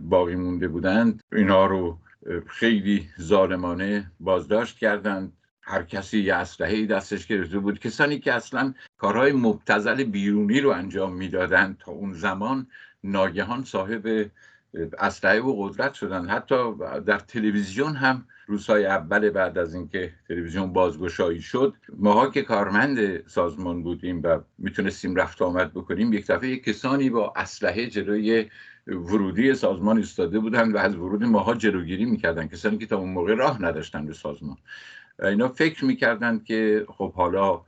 باقی 0.00 0.34
مونده 0.34 0.68
بودند. 0.68 1.22
اینها 1.32 1.66
رو 1.66 1.98
خیلی 2.46 3.08
ظالمانه 3.20 4.10
بازداشت 4.20 4.78
کردند. 4.78 5.32
هر 5.68 5.82
کسی 5.82 6.20
یه 6.20 6.34
اسلحه 6.34 6.86
دستش 6.86 7.26
گرفته 7.26 7.58
بود. 7.58 7.78
کسانی 7.78 8.18
که 8.18 8.32
اصلا 8.32 8.74
کارهای 8.98 9.32
مبتزل 9.32 10.04
بیرونی 10.04 10.60
رو 10.60 10.70
انجام 10.70 11.12
می‌دادند 11.12 11.78
تا 11.78 11.92
اون 11.92 12.12
زمان 12.12 12.66
ناگهان 13.04 13.64
صاحب 13.64 14.30
اسلحه 14.98 15.40
و 15.40 15.68
قدرت 15.68 15.94
شدن. 15.94 16.28
حتی 16.28 16.74
در 17.06 17.18
تلویزیون 17.18 17.94
هم 17.94 18.24
روزهای 18.46 18.86
اول 18.86 19.30
بعد 19.30 19.58
از 19.58 19.74
اینکه 19.74 20.12
تلویزیون 20.28 20.72
بازگشایی 20.72 21.42
شد 21.42 21.74
ماها 21.98 22.30
که 22.30 22.42
کارمند 22.42 23.28
سازمان 23.28 23.82
بودیم 23.82 24.22
و 24.24 24.38
می‌تونستیم 24.58 25.16
رفت 25.16 25.42
آمد 25.42 25.72
بکنیم 25.72 26.12
یک 26.12 26.26
دفعه 26.26 26.56
کسانی 26.56 27.10
با 27.10 27.32
اسلحه 27.36 27.86
جلوی 27.86 28.50
ورودی 28.86 29.54
سازمان 29.54 29.96
ایستاده 29.96 30.38
بودند 30.38 30.74
و 30.74 30.78
از 30.78 30.96
ورود 30.96 31.24
ماها 31.24 31.54
جلوگیری 31.54 32.04
می‌کردن. 32.04 32.48
کسانی 32.48 32.78
که 32.78 32.86
تا 32.86 32.96
اون 32.96 33.10
موقع 33.10 33.34
راه 33.34 33.62
نداشتن 33.62 34.06
به 34.06 34.14
سازمان. 34.14 34.56
اینا 35.22 35.48
فکر 35.48 35.84
می‌کردند 35.84 36.44
که 36.44 36.86
خب 36.88 37.12
حالا 37.12 37.60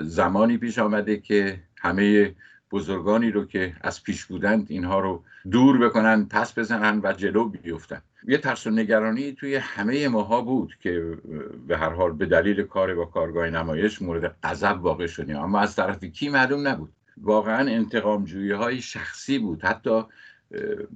زمانی 0.00 0.58
پیش 0.58 0.78
آمده 0.78 1.16
که 1.16 1.60
همه 1.76 2.34
بزرگانی 2.70 3.30
رو 3.30 3.44
که 3.44 3.74
از 3.80 4.02
پیش 4.02 4.24
بودند 4.24 4.66
اینها 4.68 5.00
رو 5.00 5.24
دور 5.50 5.78
بکنن 5.78 6.24
پس 6.24 6.58
بزنن 6.58 7.00
و 7.04 7.12
جلو 7.12 7.44
بیفتن. 7.44 8.02
یه 8.28 8.38
ترس 8.38 8.66
و 8.66 8.70
نگرانی 8.70 9.32
توی 9.32 9.54
همه 9.54 10.08
ماها 10.08 10.40
بود 10.40 10.74
که 10.80 11.18
به 11.68 11.76
هر 11.76 11.90
حال 11.90 12.12
به 12.12 12.26
دلیل 12.26 12.62
کار 12.62 12.94
با 12.94 13.04
کارگاه 13.04 13.50
نمایش 13.50 14.02
مورد 14.02 14.36
غضب 14.42 14.84
واقع 14.84 15.06
شدیم. 15.06 15.36
اما 15.36 15.60
از 15.60 15.76
طرف 15.76 16.04
کی 16.04 16.28
معلوم 16.28 16.68
نبود. 16.68 16.92
واقعا 17.16 17.70
انتقام 17.70 18.24
جویی 18.24 18.52
های 18.52 18.80
شخصی 18.80 19.38
بود. 19.38 19.62
حتی 19.62 20.02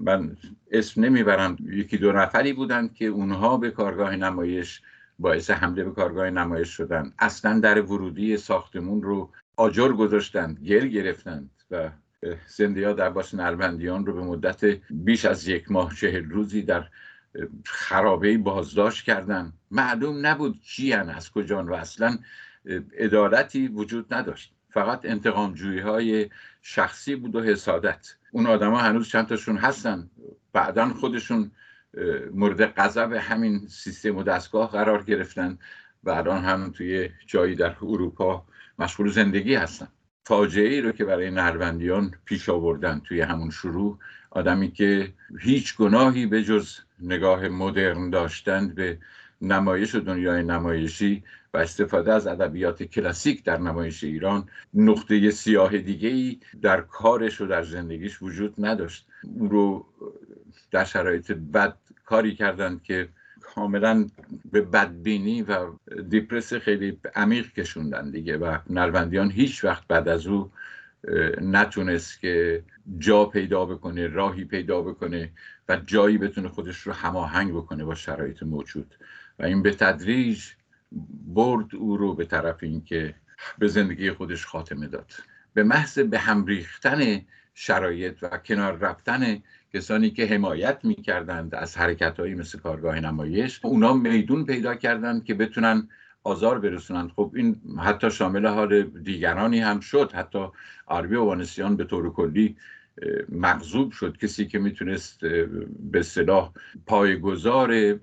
من 0.01 0.37
اسم 0.71 1.05
نمی‌برم. 1.05 1.57
یکی 1.61 1.99
دو 1.99 2.13
نفری 2.13 2.53
بودند 2.53 2.95
که 2.95 3.05
اونها 3.07 3.57
به 3.57 3.71
کارگاه 3.71 4.17
نمایش 4.17 4.83
باعث 5.19 5.51
حمله 5.51 5.85
به 5.85 5.91
کارگاه 5.91 6.31
نمایش 6.31 6.69
شدن. 6.69 7.13
اصلا 7.19 7.61
در 7.61 7.81
ورودی 7.81 8.37
ساختمون 8.37 9.03
رو 9.03 9.33
آجر 9.57 9.89
گذاشتند 9.89 10.59
گل 10.59 10.87
گرفتند 10.89 11.51
و 11.71 11.91
زنده 12.47 12.93
در 12.93 13.07
عباس 13.07 13.35
نلبندیان 13.35 14.07
رو 14.07 14.13
به 14.13 14.21
مدت 14.21 14.65
بیش 14.91 15.25
از 15.25 15.49
یک 15.49 15.71
ماه 15.71 15.95
چهل 15.95 16.25
روزی 16.25 16.63
در 16.63 16.89
خرابه 17.65 18.39
بازداشت 18.39 19.05
کردن. 19.05 19.53
معلوم 19.71 20.27
نبود 20.27 20.61
کیان 20.61 21.11
از 21.11 21.31
کجان 21.31 21.69
و 21.69 21.75
اصلا 21.75 22.19
عدالتی 22.99 23.69
وجود 23.69 24.15
نداشت. 24.15 24.53
فقط 24.71 25.01
انتقام 25.05 25.55
جویی 25.55 25.81
های 25.81 26.31
شخصی 26.63 27.17
بود 27.17 27.35
و 27.35 27.43
حسادت. 27.43 28.15
اون 28.33 28.47
آدما 28.47 28.79
هنوز 28.79 29.09
چند 29.09 29.27
تاشون 29.27 29.57
هستن؟ 29.57 30.11
بعدا 30.53 30.89
خودشون 30.89 31.51
مورد 32.33 32.65
غضب 32.65 33.13
همین 33.13 33.69
سیستم 33.69 34.17
و 34.17 34.23
دستگاه 34.23 34.71
قرار 34.71 35.03
گرفتن 35.03 35.59
و 36.05 36.11
الان 36.11 36.45
هم 36.45 36.73
توی 36.77 37.11
جایی 37.27 37.55
در 37.55 37.77
اروپا 37.83 38.45
مشغول 38.79 39.11
زندگی 39.11 39.55
هستن. 39.55 39.89
فاجعه 40.25 40.69
ای 40.69 40.81
رو 40.81 40.93
که 40.93 41.05
برای 41.05 41.31
نروندیان 41.31 42.15
پیش 42.25 42.49
آوردن 42.49 43.01
توی 43.05 43.21
همون 43.21 43.51
شروع 43.51 43.99
آدمی 44.31 44.71
که 44.71 45.13
هیچ 45.41 45.77
گناهی 45.77 46.27
به 46.27 46.43
جز 46.43 46.77
نگاه 47.01 47.49
مدرن 47.49 48.11
داشتند 48.11 48.75
به 48.75 48.99
نمایش 49.43 49.95
و 49.95 50.01
دنیای 50.01 50.43
نمایشی 50.43 51.25
و 51.55 51.59
استفاده 51.59 52.13
از 52.13 52.27
ادبیات 52.27 52.83
کلاسیک 52.83 53.45
در 53.45 53.59
نمایش 53.59 54.05
ایران 54.05 54.49
نقطه 54.75 55.31
سیاه 55.31 55.79
دیگه 55.79 56.09
ای 56.09 56.41
در 56.63 56.81
کارش 56.81 57.41
و 57.41 57.47
در 57.47 57.63
زندگیش 57.63 58.23
وجود 58.23 58.55
نداشت. 58.59 59.07
او 59.23 59.49
رو 59.49 59.87
در 60.71 60.85
شرایط 60.85 61.33
بد 61.33 61.77
کاری 62.07 62.35
کردند 62.35 62.83
که 62.83 63.09
کاملا 63.41 64.07
به 64.53 64.61
بدبینی 64.61 65.43
و 65.43 65.73
دیپرس 66.09 66.55
خیلی 66.55 66.99
عمیق 67.15 67.53
کشوندن 67.53 68.11
دیگه 68.11 68.37
و 68.37 68.59
نروندیان 68.71 69.31
هیچ 69.31 69.65
وقت 69.65 69.87
بعد 69.89 70.09
از 70.09 70.27
او 70.27 70.51
نتونست 71.41 72.21
که 72.21 72.63
جا 72.99 73.25
پیدا 73.25 73.65
بکنه 73.65 74.07
راهی 74.07 74.45
پیدا 74.45 74.83
بکنه 74.83 75.31
و 75.69 75.77
جایی 75.77 76.19
بتونه 76.19 76.49
خودش 76.49 76.81
رو 76.81 76.93
هماهنگ 76.93 77.53
بکنه 77.53 77.85
با 77.85 77.95
شرایط 77.95 78.43
موجود. 78.43 78.95
و 79.39 79.45
این 79.45 79.63
به 79.63 79.71
تدریج 79.71 80.45
برد 81.27 81.75
او 81.75 81.97
رو 81.97 82.15
به 82.15 82.25
طرف 82.25 82.63
اینکه 82.63 83.15
به 83.59 83.69
زندگی 83.69 84.11
خودش 84.11 84.47
خاتمه 84.47 84.87
داد. 84.87 85.13
به 85.55 85.63
محض 85.63 85.99
به 85.99 86.19
هم 86.19 86.47
ریختن 86.47 87.21
شرایط 87.55 88.23
و 88.23 88.39
کنار 88.39 88.79
رفتن 88.79 89.43
کسانی 89.75 90.11
که 90.11 90.27
حمایت 90.27 90.79
می‌کردند 90.85 91.55
از 91.55 91.79
حرکت 91.79 92.21
هایی 92.21 92.35
مثل 92.35 92.59
کارگاه 92.59 93.01
نمایش 93.01 93.61
اونا 93.65 93.95
میدون 93.95 94.45
پیدا 94.45 94.75
کردند 94.75 95.25
که 95.25 95.35
بتونن 95.35 95.89
آزار 96.25 96.59
برسونند. 96.59 97.11
خب 97.17 97.33
این 97.35 97.61
حتی 97.79 98.11
شامل 98.11 98.47
حال 98.47 98.83
دیگرانی 98.83 99.61
هم 99.61 99.81
شد. 99.81 100.13
حتی 100.13 100.47
عربی 100.89 101.17
وانسیان 101.17 101.77
به 101.77 101.85
طور 101.85 102.13
کلی 102.13 102.57
مغضوب 103.29 103.93
شد. 103.93 104.17
کسی 104.17 104.47
که 104.47 104.59
می‌تونست 104.59 105.21
به 105.93 106.03
صلاح 106.03 106.53
پایگذار 106.87 107.99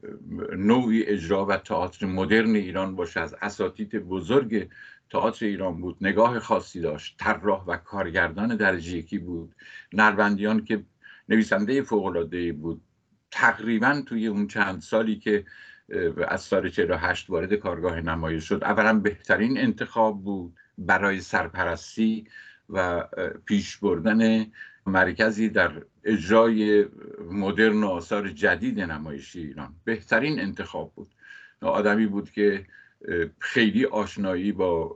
نوعی 0.58 1.04
اجرا 1.04 1.46
و 1.46 1.58
تئاتر 1.58 2.06
مدرن 2.06 2.56
ایران 2.56 2.96
باشه 2.96 3.20
از 3.20 3.36
اساتید 3.42 3.96
بزرگ 3.96 4.70
تئاتر 5.10 5.46
ایران 5.46 5.82
بود. 5.82 5.98
نگاه 6.02 6.40
خاصی 6.40 6.82
داشت. 6.82 7.16
طراح 7.20 7.66
و 7.66 7.78
کارگردان 7.78 8.56
درجه 8.56 8.98
یکی 8.98 9.18
بود. 9.18 9.56
نروندیان 9.94 10.66
که 10.66 10.84
نویسنده 11.34 11.82
فوق‌العاده 11.82 12.54
بود. 12.54 12.82
تقریبا 13.32 14.04
توی 14.06 14.28
اون 14.28 14.48
چند 14.48 14.82
سالی 14.82 15.16
که 15.16 15.46
از 16.28 16.42
سال 16.42 16.70
48 16.70 17.30
وارد 17.30 17.54
کارگاه 17.54 18.02
نمایش 18.02 18.44
شد 18.44 18.64
اولا 18.64 19.00
بهترین 19.00 19.58
انتخاب 19.58 20.24
بود 20.24 20.54
برای 20.78 21.22
سرپرستی 21.22 22.28
و 22.70 23.08
پیش 23.46 23.78
بردن 23.78 24.46
مرکزی 24.86 25.50
در 25.50 25.72
اجرای 26.04 26.86
مدرن 27.32 27.84
و 27.84 27.88
آثار 27.88 28.30
جدید 28.30 28.80
نمایشی 28.80 29.40
ایران. 29.42 29.76
بهترین 29.84 30.40
انتخاب 30.40 30.94
بود. 30.96 31.10
آدمی 31.62 32.06
بود 32.06 32.32
که 32.32 32.66
خیلی 33.40 33.86
آشنایی 33.86 34.52
با 34.52 34.96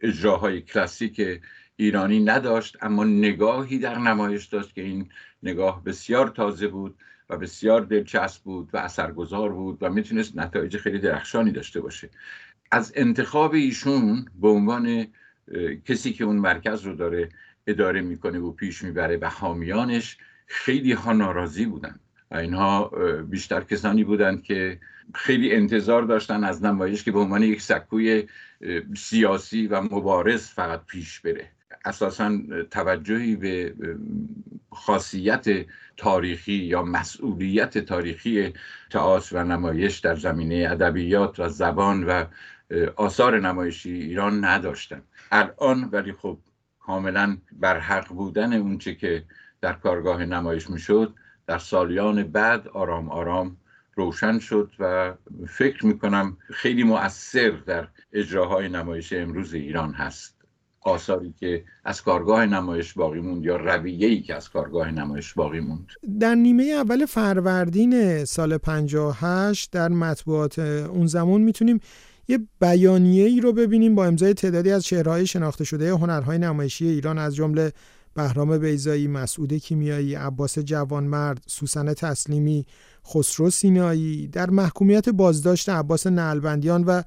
اجراهای 0.00 0.60
کلاسیک 0.60 1.40
ایرانی 1.82 2.20
نداشت 2.20 2.76
اما 2.80 3.04
نگاهی 3.04 3.78
در 3.78 3.98
نمایش 3.98 4.46
داشت 4.46 4.74
که 4.74 4.82
این 4.82 5.08
نگاه 5.42 5.84
بسیار 5.84 6.28
تازه 6.28 6.68
بود 6.68 6.94
و 7.30 7.36
بسیار 7.36 7.80
دلچسب 7.80 8.42
بود 8.42 8.68
و 8.72 8.76
اثرگذار 8.76 9.52
بود 9.52 9.78
و 9.80 9.90
می‌تونست 9.90 10.36
نتایج 10.36 10.76
خیلی 10.76 10.98
درخشانی 10.98 11.50
داشته 11.50 11.80
باشه. 11.80 12.10
از 12.70 12.92
انتخاب 12.96 13.54
ایشون 13.54 14.26
به 14.40 14.48
عنوان 14.48 15.06
کسی 15.84 16.12
که 16.12 16.24
اون 16.24 16.36
مرکز 16.36 16.82
رو 16.82 16.94
داره 16.94 17.28
اداره 17.66 18.00
می‌کنه 18.00 18.38
و 18.38 18.52
پیش 18.52 18.82
می‌بره 18.82 19.16
و 19.16 19.28
حامیانش 19.28 20.18
خیلی 20.46 20.92
ها 20.92 21.12
ناراضی 21.12 21.66
بودن. 21.66 22.00
اینها 22.32 22.90
بیشتر 23.30 23.60
کسانی 23.60 24.04
بودند 24.04 24.42
که 24.42 24.80
خیلی 25.14 25.52
انتظار 25.52 26.02
داشتن 26.02 26.44
از 26.44 26.64
نمایش 26.64 27.04
که 27.04 27.12
به 27.12 27.18
عنوان 27.18 27.42
یک 27.42 27.62
سکوی 27.62 28.28
سیاسی 28.96 29.66
و 29.66 29.80
مبارز 29.80 30.46
فقط 30.48 30.86
پیش 30.86 31.20
بره. 31.20 31.50
اساسا 31.84 32.38
توجهی 32.70 33.36
به 33.36 33.74
خاصیت 34.70 35.66
تاریخی 35.96 36.52
یا 36.52 36.82
مسئولیت 36.82 37.78
تاریخی 37.78 38.52
تئاتر 38.90 39.36
و 39.36 39.44
نمایش 39.44 39.98
در 39.98 40.14
زمینه 40.14 40.68
ادبیات 40.70 41.40
و 41.40 41.48
زبان 41.48 42.04
و 42.04 42.24
آثار 42.96 43.40
نمایشی 43.40 43.92
ایران 43.92 44.44
نداشتن 44.44 45.02
الان 45.32 45.88
ولی 45.92 46.12
خب 46.12 46.38
کاملا 46.80 47.36
برحق 47.52 48.08
بودن 48.08 48.52
اونچه 48.52 48.94
که 48.94 49.24
در 49.60 49.72
کارگاه 49.72 50.24
نمایش 50.24 50.70
می‌شد 50.70 51.14
در 51.46 51.58
سالیان 51.58 52.22
بعد 52.22 52.68
آرام 52.68 53.08
آرام 53.08 53.56
روشن 53.94 54.38
شد 54.38 54.72
و 54.78 55.14
فکر 55.48 55.86
می‌کنم 55.86 56.36
خیلی 56.50 56.82
مؤثر 56.82 57.50
در 57.50 57.88
اجراهای 58.12 58.68
نمایش 58.68 59.12
امروز 59.12 59.54
ایران 59.54 59.92
هست. 59.92 60.41
آثاری 60.84 61.34
که 61.40 61.64
از 61.84 62.02
کارگاه 62.02 62.46
نمایش 62.46 62.92
باقی 62.92 63.20
موند 63.20 63.44
یا 63.44 63.56
رویه‌ای 63.56 64.22
که 64.22 64.34
از 64.34 64.50
کارگاه 64.50 64.90
نمایش 64.90 65.34
باقی 65.34 65.60
موند. 65.60 65.86
در 66.20 66.34
نیمه 66.34 66.64
اول 66.64 67.06
فروردین 67.06 68.24
سال 68.24 68.56
58 68.58 69.70
در 69.70 69.88
مطبوعات 69.88 70.58
اون 70.58 71.06
زمان 71.06 71.40
می‌تونیم 71.40 71.80
یه 72.28 72.38
بیانیه 72.60 73.24
ای 73.24 73.40
رو 73.40 73.52
ببینیم 73.52 73.94
با 73.94 74.04
امضای 74.04 74.34
تعدادی 74.34 74.70
از 74.70 74.84
چهرهای 74.84 75.26
شناخته 75.26 75.64
شده 75.64 75.90
هنرهای 75.90 76.38
نمایشی 76.38 76.88
ایران 76.88 77.18
از 77.18 77.34
جمله 77.34 77.72
بهرام 78.14 78.58
بیزایی، 78.58 79.08
مسعود 79.08 79.52
کیمیایی، 79.52 80.14
عباس 80.14 80.58
جوانمرد، 80.58 81.42
سوسن 81.46 81.94
تسلیمی، 81.94 82.66
خسرو 83.06 83.50
سینایی 83.50 84.28
در 84.28 84.50
محکومیت 84.50 85.08
بازداشت 85.08 85.68
عباس 85.68 86.06
نلبندیان 86.06 86.84
و 86.84 87.02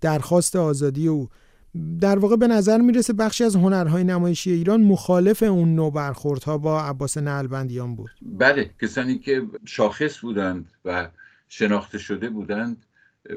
درخواست 0.00 0.56
آزادی 0.56 1.08
او. 1.08 1.28
در 2.00 2.18
واقع 2.18 2.36
به 2.36 2.46
نظر 2.46 2.78
می‌رسه 2.78 3.12
بخشی 3.12 3.44
از 3.44 3.56
هنرهای 3.56 4.04
نمایشی 4.04 4.52
ایران 4.52 4.82
مخالف 4.82 5.42
اون 5.42 5.74
نوع 5.74 5.92
برخوردها 5.92 6.58
با 6.58 6.82
عباس 6.82 7.18
نلبندیان 7.18 7.96
بود. 7.96 8.10
بله 8.22 8.70
کسانی 8.82 9.18
که 9.18 9.42
شاخص 9.64 10.18
بودند 10.18 10.72
و 10.84 11.08
شناخته 11.48 11.98
شده 11.98 12.30
بودند 12.30 12.86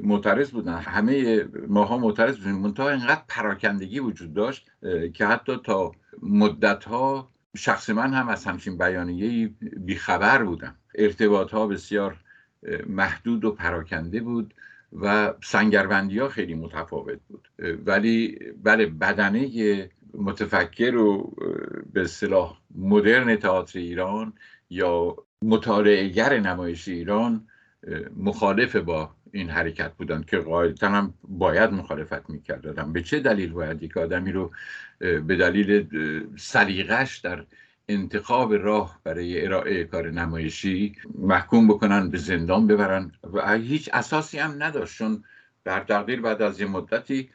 معترض 0.04 0.52
بودن 0.52 0.78
همه 0.78 1.46
ماها 1.68 1.98
معترض 1.98 2.38
بودیم. 2.38 2.56
منتها 2.56 2.90
اینقدر 2.90 3.22
پراکندگی 3.28 4.00
وجود 4.00 4.34
داشت 4.34 4.68
که 5.14 5.26
حتی 5.26 5.58
تا 5.66 5.92
مدت 6.22 6.84
ها 6.84 7.30
شخص 7.58 7.90
من 7.90 8.14
هم 8.14 8.30
از 8.30 8.46
همچین 8.46 8.78
بیانیه 8.78 9.52
بیخبر 9.78 10.44
بودم. 10.44 10.76
ارتباط 10.96 11.52
ها 11.52 11.68
بسیار 11.68 12.18
محدود 12.88 13.46
و 13.46 13.52
پراکنده 13.52 14.22
بود. 14.22 14.54
و 15.02 15.34
سنگربندی 15.44 16.20
ها 16.20 16.30
خیلی 16.30 16.54
متفاوت 16.56 17.20
بود. 17.28 17.48
ولی 17.86 18.40
بله 18.64 18.86
بدنه 18.86 19.90
متفکر 20.14 20.96
و 20.96 21.36
به 21.94 22.02
اصطلاح 22.02 22.58
مدرن 22.76 23.36
تئاتر 23.36 23.80
ایران 23.80 24.34
یا 24.70 25.16
مطالعهگر 25.42 26.40
نمایش 26.40 26.88
ایران 26.88 27.48
مخالف 28.18 28.76
با 28.76 29.10
این 29.32 29.50
حرکت 29.50 29.94
بودن 29.94 30.24
که 30.28 30.38
قاعدتا 30.38 30.90
هم 30.90 31.14
باید 31.24 31.72
مخالفت 31.72 32.30
می‌کردن. 32.30 32.94
به 32.94 33.02
چه 33.02 33.20
دلیل 33.20 33.52
باید 33.52 33.84
یک 33.84 33.98
آدمی 33.98 34.32
رو 34.32 34.52
به 35.00 35.36
دلیل 35.36 35.88
سلیقش 36.38 37.18
در 37.18 37.46
انتخاب 37.88 38.54
راه 38.54 39.00
برای 39.04 39.46
ارائه 39.46 39.84
کار 39.84 40.12
نمایشی 40.12 40.96
محکوم 41.16 41.68
بکنن 41.68 42.10
به 42.10 42.18
زندان 42.18 42.68
ببرن 42.68 43.12
و 43.34 43.54
هیچ 43.54 43.90
اساسی 43.94 44.40
هم 44.40 44.64
نداشت 44.64 44.98
چون 44.98 45.24
در 45.64 45.80
تقدیر 45.80 46.22
بعد 46.22 46.42
از 46.42 46.62
یه 46.62 46.68
مدتی 46.68 47.30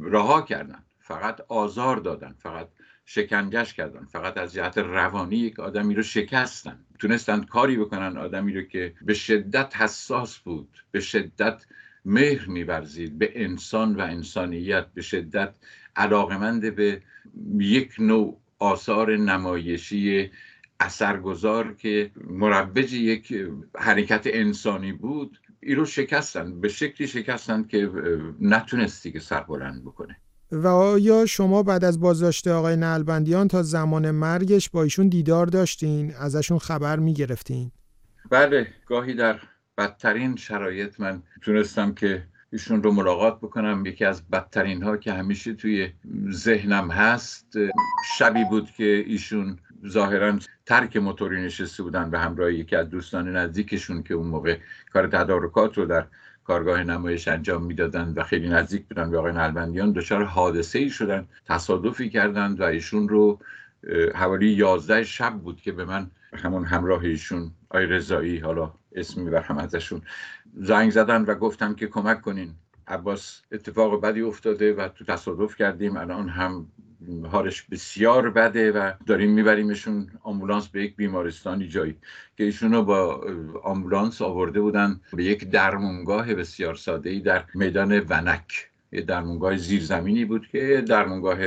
رها 0.00 0.42
کردن. 0.42 0.78
فقط 0.98 1.40
آزار 1.48 1.96
دادن 1.96 2.34
فقط 2.38 2.68
شکنجش 3.04 3.74
کردن 3.74 4.04
فقط 4.04 4.38
از 4.38 4.52
جهت 4.52 4.78
روانی 4.78 5.36
یک 5.36 5.60
آدمی 5.60 5.94
رو 5.94 6.02
شکستن. 6.02 6.84
تونستن 6.98 7.42
کاری 7.42 7.76
بکنن 7.76 8.16
آدمی 8.16 8.52
رو 8.52 8.62
که 8.62 8.94
به 9.02 9.14
شدت 9.14 9.76
حساس 9.76 10.38
بود 10.38 10.84
به 10.90 11.00
شدت 11.00 11.66
مهر 12.04 12.48
میورزید 12.48 13.18
به 13.18 13.32
انسان 13.34 13.96
و 13.96 14.00
انسانیت 14.00 14.86
به 14.94 15.02
شدت 15.02 15.54
علاقمند 15.96 16.74
به 16.74 17.02
یک 17.58 17.94
نوع 17.98 18.40
آثار 18.64 19.16
نمایشی 19.16 20.30
اثرگذار 20.80 21.74
که 21.74 22.10
مربج 22.30 22.92
یک 22.92 23.34
حرکت 23.76 24.22
انسانی 24.26 24.92
بود 24.92 25.38
ای 25.60 25.74
رو 25.74 25.84
شکستن 25.84 26.60
به 26.60 26.68
شکلی 26.68 27.06
شکستن 27.06 27.64
که 27.64 27.90
نتونستی 28.40 29.12
که 29.12 29.20
سربلند 29.20 29.84
بکنه 29.84 30.16
و 30.52 30.66
آیا 30.66 31.26
شما 31.26 31.62
بعد 31.62 31.84
از 31.84 32.00
بازداشت 32.00 32.48
آقای 32.48 32.76
نلبندیان 32.76 33.48
تا 33.48 33.62
زمان 33.62 34.10
مرگش 34.10 34.70
با 34.70 34.82
ایشون 34.82 35.08
دیدار 35.08 35.46
داشتین 35.46 36.14
ازشون 36.14 36.58
خبر 36.58 36.98
می 36.98 37.14
گرفتین؟ 37.14 37.70
بله 38.30 38.66
گاهی 38.86 39.14
در 39.14 39.40
بدترین 39.78 40.36
شرایط 40.36 41.00
من 41.00 41.22
تونستم 41.42 41.94
که 41.94 42.26
ایشون 42.54 42.82
رو 42.82 42.92
ملاقات 42.92 43.38
بکنم. 43.38 43.86
یکی 43.86 44.04
از 44.04 44.28
بدترین 44.28 44.82
ها 44.82 44.96
که 44.96 45.12
همیشه 45.12 45.54
توی 45.54 45.92
ذهنم 46.30 46.90
هست 46.90 47.56
شبی 48.18 48.44
بود 48.44 48.70
که 48.70 49.04
ایشون 49.06 49.58
ظاهرا 49.86 50.38
ترک 50.66 50.96
موتوری 50.96 51.42
نشسته 51.42 51.82
بودن 51.82 52.10
به 52.10 52.18
همراه 52.18 52.52
یکی 52.52 52.76
از 52.76 52.90
دوستان 52.90 53.36
نزدیکشون 53.36 54.02
که 54.02 54.14
اون 54.14 54.26
موقع 54.26 54.58
کار 54.92 55.06
تدارکات 55.06 55.78
رو 55.78 55.84
در 55.84 56.06
کارگاه 56.44 56.84
نمایش 56.84 57.28
انجام 57.28 57.62
می‌دادند 57.62 58.18
و 58.18 58.22
خیلی 58.22 58.48
نزدیک 58.48 58.86
بودن 58.86 59.10
به 59.10 59.18
آقای 59.18 59.32
نلبندیان 59.32 59.92
دچار 59.92 60.24
حادثه 60.24 60.78
ای 60.78 60.90
شدن 60.90 61.28
تصادفی 61.46 62.10
کردند 62.10 62.60
و 62.60 62.64
ایشون 62.64 63.08
رو 63.08 63.38
حوالی 64.14 64.48
یازده 64.48 65.04
شب 65.04 65.32
بود 65.32 65.60
که 65.60 65.72
به 65.72 65.84
من 65.84 66.10
همون 66.34 66.64
همراه 66.64 67.04
ایشون 67.04 67.50
آی 67.68 67.86
رضایی 67.86 68.38
حالا 68.38 68.72
اسم 68.92 69.22
می‌برم 69.22 69.58
ازشون 69.58 70.02
زنگ 70.56 70.90
زدن 70.90 71.22
و 71.22 71.34
گفتم 71.34 71.74
که 71.74 71.86
کمک 71.86 72.20
کنین. 72.20 72.54
عباس 72.86 73.42
اتفاق 73.52 74.00
بدی 74.00 74.20
افتاده 74.20 74.74
و 74.74 74.88
تو 74.88 75.04
تصادف 75.04 75.56
کردیم. 75.56 75.96
الان 75.96 76.28
هم 76.28 76.66
حالش 77.30 77.62
بسیار 77.62 78.30
بده 78.30 78.72
و 78.72 78.92
داریم 79.06 79.30
میبریمشون 79.30 80.10
آمبولانس 80.22 80.68
به 80.68 80.84
یک 80.84 80.96
بیمارستانی 80.96 81.68
جایی 81.68 81.96
که 82.36 82.44
ایشون 82.44 82.72
رو 82.72 82.82
با 82.82 83.24
آمبولانس 83.62 84.22
آورده 84.22 84.60
بودن 84.60 85.00
به 85.12 85.24
یک 85.24 85.50
درمونگاه 85.50 86.34
بسیار 86.34 86.74
ساده 86.74 87.10
ای 87.10 87.20
در 87.20 87.44
میدان 87.54 88.00
ونک. 88.08 88.70
یه 88.92 89.00
درمونگاه 89.00 89.56
زیرزمینی 89.56 90.24
بود 90.24 90.48
که 90.48 90.84
درمونگاه 90.88 91.38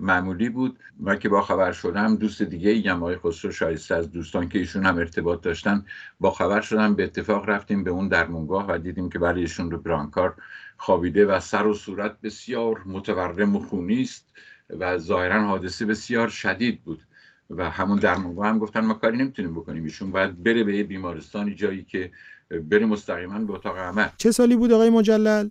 معمولی 0.00 0.48
بود. 0.48 0.78
و 1.04 1.16
که 1.16 1.28
با 1.28 1.42
خبر 1.42 1.72
شدم 1.72 2.16
دوست 2.16 2.42
دیگه 2.42 2.70
ای 2.70 2.90
آقای 2.90 3.16
خسرو 3.16 3.52
شایسته 3.52 3.94
از 3.94 4.12
دوستان 4.12 4.48
که 4.48 4.58
ایشون 4.58 4.86
هم 4.86 4.96
ارتباط 4.98 5.40
داشتن 5.40 5.84
با 6.20 6.30
خبر 6.30 6.60
شدم 6.60 6.94
به 6.94 7.04
اتفاق 7.04 7.48
رفتیم 7.48 7.84
به 7.84 7.90
اون 7.90 8.08
درمونگاه 8.08 8.66
و 8.68 8.78
دیدیم 8.78 9.10
که 9.10 9.18
برای 9.18 9.40
ایشون 9.40 9.70
رو 9.70 9.78
برانکار 9.78 10.34
خوابیده 10.76 11.26
و 11.26 11.40
سر 11.40 11.66
و 11.66 11.74
صورت 11.74 12.20
بسیار 12.20 12.82
متورم 12.86 13.56
و 13.56 13.60
خونی 13.60 14.02
است 14.02 14.26
و 14.70 14.98
ظاهرا 14.98 15.46
حادثه 15.46 15.86
بسیار 15.86 16.28
شدید 16.28 16.82
بود. 16.82 17.02
و 17.50 17.70
همون 17.70 17.98
درمانگاه 17.98 18.46
هم 18.46 18.58
گفتن 18.58 18.80
ما 18.80 18.94
کاری 18.94 19.18
نمی‌تونیم 19.18 19.54
بکنیم 19.54 19.84
ایشون 19.84 20.10
باید 20.10 20.42
بره 20.42 20.64
به 20.64 20.82
بیمارستانی 20.82 21.54
جایی 21.54 21.84
که 21.84 22.10
بره 22.50 22.86
مستقیما 22.86 23.38
به 23.38 23.52
اتاق 23.52 23.78
عمل. 23.78 24.08
چه 24.16 24.30
سالی 24.30 24.56
بود 24.56 24.72
آقای 24.72 24.90
مجلل؟ 24.90 25.48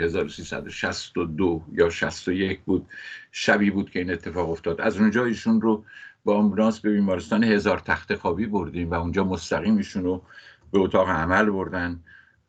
1362 0.00 1.64
یا 1.72 1.90
61 1.90 2.60
بود. 2.60 2.86
شبی 3.32 3.70
بود 3.70 3.90
که 3.90 3.98
این 3.98 4.10
اتفاق 4.12 4.50
افتاد. 4.50 4.80
از 4.80 4.96
اونجا 4.96 5.24
ایشون 5.24 5.60
رو 5.60 5.84
با 6.24 6.36
آمبولانس 6.36 6.80
به 6.80 6.92
بیمارستان 6.92 7.44
هزار 7.44 7.78
تخت 7.78 8.14
خوابی 8.14 8.46
بردیم 8.46 8.90
و 8.90 8.94
اونجا 8.94 9.24
مستقیم 9.24 9.76
ایشون 9.76 10.04
رو 10.04 10.22
به 10.72 10.78
اتاق 10.78 11.08
عمل 11.08 11.50
بردن 11.50 12.00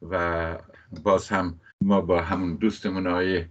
و 0.10 0.58
باز 1.04 1.30
هم 1.30 1.60
ما 1.82 2.02
با 2.02 2.22
همون 2.22 2.56
دوستمون 2.56 3.08
آقای 3.08 3.46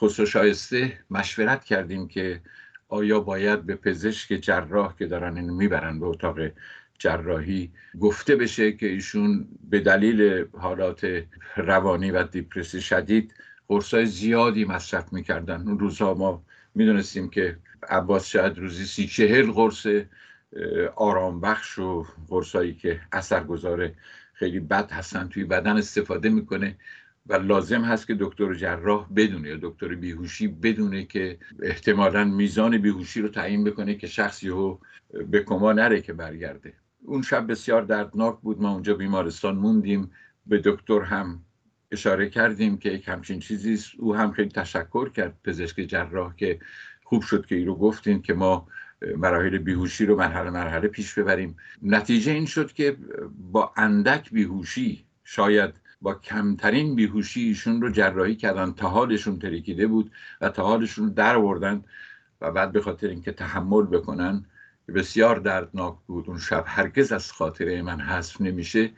خسرو 0.00 0.26
شایسته 0.26 0.98
مشورت 1.10 1.64
کردیم 1.64 2.08
که 2.08 2.40
آیا 2.88 3.20
باید 3.20 3.66
به 3.66 3.74
پزشک 3.74 4.34
جراح 4.34 4.96
که 4.96 5.06
دارن 5.06 5.36
اینو 5.36 5.54
می‌برن 5.54 6.00
به 6.00 6.06
اتاق 6.06 6.38
جراحی 7.00 7.72
گفته 8.00 8.36
بشه 8.36 8.72
که 8.72 8.86
ایشون 8.86 9.48
به 9.70 9.80
دلیل 9.80 10.44
حالات 10.52 11.24
روانی 11.56 12.10
و 12.10 12.22
دیپرسی 12.22 12.80
شدید 12.80 13.34
قرصای 13.68 14.06
زیادی 14.06 14.64
مصرف 14.64 15.12
می‌کردن. 15.12 15.68
اون 15.68 15.78
روزها 15.78 16.14
ما 16.14 16.44
می‌دونستیم 16.74 17.30
که 17.30 17.56
عباس 17.88 18.26
شاید 18.26 18.58
روزی 18.58 18.84
سی 18.84 19.06
چهل 19.06 19.50
قرص 19.50 19.86
آرام 20.96 21.40
بخش 21.40 21.78
و 21.78 22.06
قرصایی 22.28 22.74
که 22.74 23.00
اثرگذار 23.12 23.90
خیلی 24.32 24.60
بد 24.60 24.90
هستن 24.90 25.28
توی 25.28 25.44
بدن 25.44 25.76
استفاده 25.76 26.28
می‌کنه 26.28 26.76
و 27.26 27.34
لازم 27.34 27.82
هست 27.82 28.06
که 28.06 28.16
دکتر 28.20 28.54
جراح 28.54 29.08
بدونه 29.16 29.48
یا 29.48 29.58
دکتر 29.62 29.94
بیهوشی 29.94 30.48
بدونه 30.48 31.04
که 31.04 31.38
احتمالا 31.62 32.24
میزان 32.24 32.78
بیهوشی 32.78 33.22
رو 33.22 33.28
تعیین 33.28 33.64
بکنه 33.64 33.94
که 33.94 34.06
شخصی 34.06 34.48
رو 34.48 34.80
به 35.30 35.42
کما 35.42 35.72
نره 35.72 36.00
که 36.00 36.12
برگرده. 36.12 36.72
اون 37.04 37.22
شب 37.22 37.50
بسیار 37.50 37.82
دردناک 37.82 38.40
بود. 38.40 38.60
ما 38.62 38.72
اونجا 38.72 38.94
بیمارستان 38.94 39.56
موندیم. 39.56 40.10
به 40.46 40.62
دکتر 40.64 41.00
هم 41.00 41.40
اشاره 41.90 42.28
کردیم 42.28 42.78
که 42.78 42.90
یک 42.90 43.08
همچین 43.08 43.40
چیزی 43.40 43.78
او 43.98 44.14
هم 44.14 44.32
خیلی 44.32 44.48
تشکر 44.48 45.08
کرد 45.08 45.36
پزشک 45.44 45.80
جراح 45.80 46.36
که 46.36 46.60
خوب 47.04 47.22
شد 47.22 47.46
که 47.46 47.54
ای 47.54 47.64
رو 47.64 47.74
گفتین 47.74 48.22
که 48.22 48.34
ما 48.34 48.66
مراحل 49.16 49.58
بیهوشی 49.58 50.06
رو 50.06 50.16
مرحله 50.16 50.50
مرحله 50.50 50.88
پیش 50.88 51.18
ببریم. 51.18 51.56
نتیجه 51.82 52.32
این 52.32 52.46
شد 52.46 52.72
که 52.72 52.96
با 53.52 53.72
اندک 53.76 54.30
بیهوشی 54.30 55.04
شاید 55.24 55.74
با 56.00 56.14
کمترین 56.14 56.94
بیهوشی 56.94 57.40
ایشون 57.40 57.82
رو 57.82 57.90
جراحی 57.90 58.36
کردن. 58.36 58.72
تا 58.72 58.88
حالشون 58.88 59.38
ترکیده 59.38 59.86
بود 59.86 60.10
و 60.40 60.48
تا 60.48 60.64
حالشون 60.64 61.08
در 61.08 61.36
آوردن 61.36 61.84
و 62.40 62.50
بعد 62.50 62.72
به 62.72 62.80
خاطر 62.80 63.08
اینکه 63.08 63.32
تحمل 63.32 63.86
بکنن 63.86 64.44
بسیار 64.90 65.38
دردناک 65.38 65.96
بود. 66.06 66.28
اون 66.28 66.38
شب 66.38 66.64
هرگز 66.66 67.12
از 67.12 67.32
خاطره 67.32 67.82
من 67.82 68.00
حذف 68.00 68.40
نمیشه. 68.40 68.90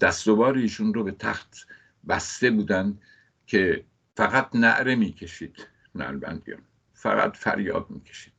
دست 0.00 0.28
و 0.28 0.40
ایشون 0.40 0.94
رو 0.94 1.04
به 1.04 1.12
تخت 1.12 1.66
بسته 2.08 2.50
بودن 2.50 2.98
که 3.46 3.84
فقط 4.16 4.48
نعره 4.54 4.96
می‌کشید. 4.96 5.66
نلبندیان 5.94 6.60
فقط 6.92 7.36
فریاد 7.36 7.86
می‌کشید. 7.90 8.32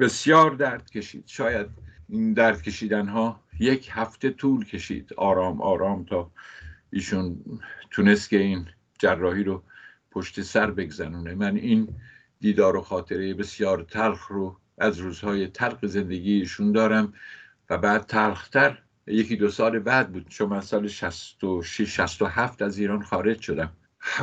بسیار 0.00 0.50
درد 0.50 0.90
کشید. 0.90 1.24
شاید 1.26 1.66
این 2.08 2.32
درد 2.32 2.62
کشیدن 2.62 3.08
ها 3.08 3.40
یک 3.60 3.88
هفته 3.92 4.30
طول 4.30 4.64
کشید. 4.64 5.14
آرام 5.14 5.60
آرام 5.62 6.04
تا 6.04 6.30
ایشون 6.90 7.44
تونست 7.90 8.30
که 8.30 8.38
این 8.38 8.68
جراحی 8.98 9.44
رو 9.44 9.62
پشت 10.10 10.42
سر 10.42 10.70
بگذنونه 10.70 11.34
من 11.34 11.56
این 11.56 11.88
دیدار 12.40 12.76
و 12.76 12.80
خاطره 12.80 13.34
بسیار 13.34 13.82
تلخ 13.82 14.26
رو 14.26 14.56
از 14.78 14.98
روزهای 14.98 15.48
زندگی 15.82 16.32
ایشون 16.32 16.72
دارم 16.72 17.12
و 17.70 17.78
بعد 17.78 18.02
تلختر 18.02 18.78
یکی 19.06 19.36
دو 19.36 19.48
سال 19.48 19.78
بعد 19.78 20.12
بود. 20.12 20.28
چون 20.28 20.48
من 20.48 20.60
سال 20.60 20.88
66 20.88 21.96
67 21.96 22.62
از 22.62 22.78
ایران 22.78 23.02
خارج 23.02 23.40
شدم. 23.40 23.72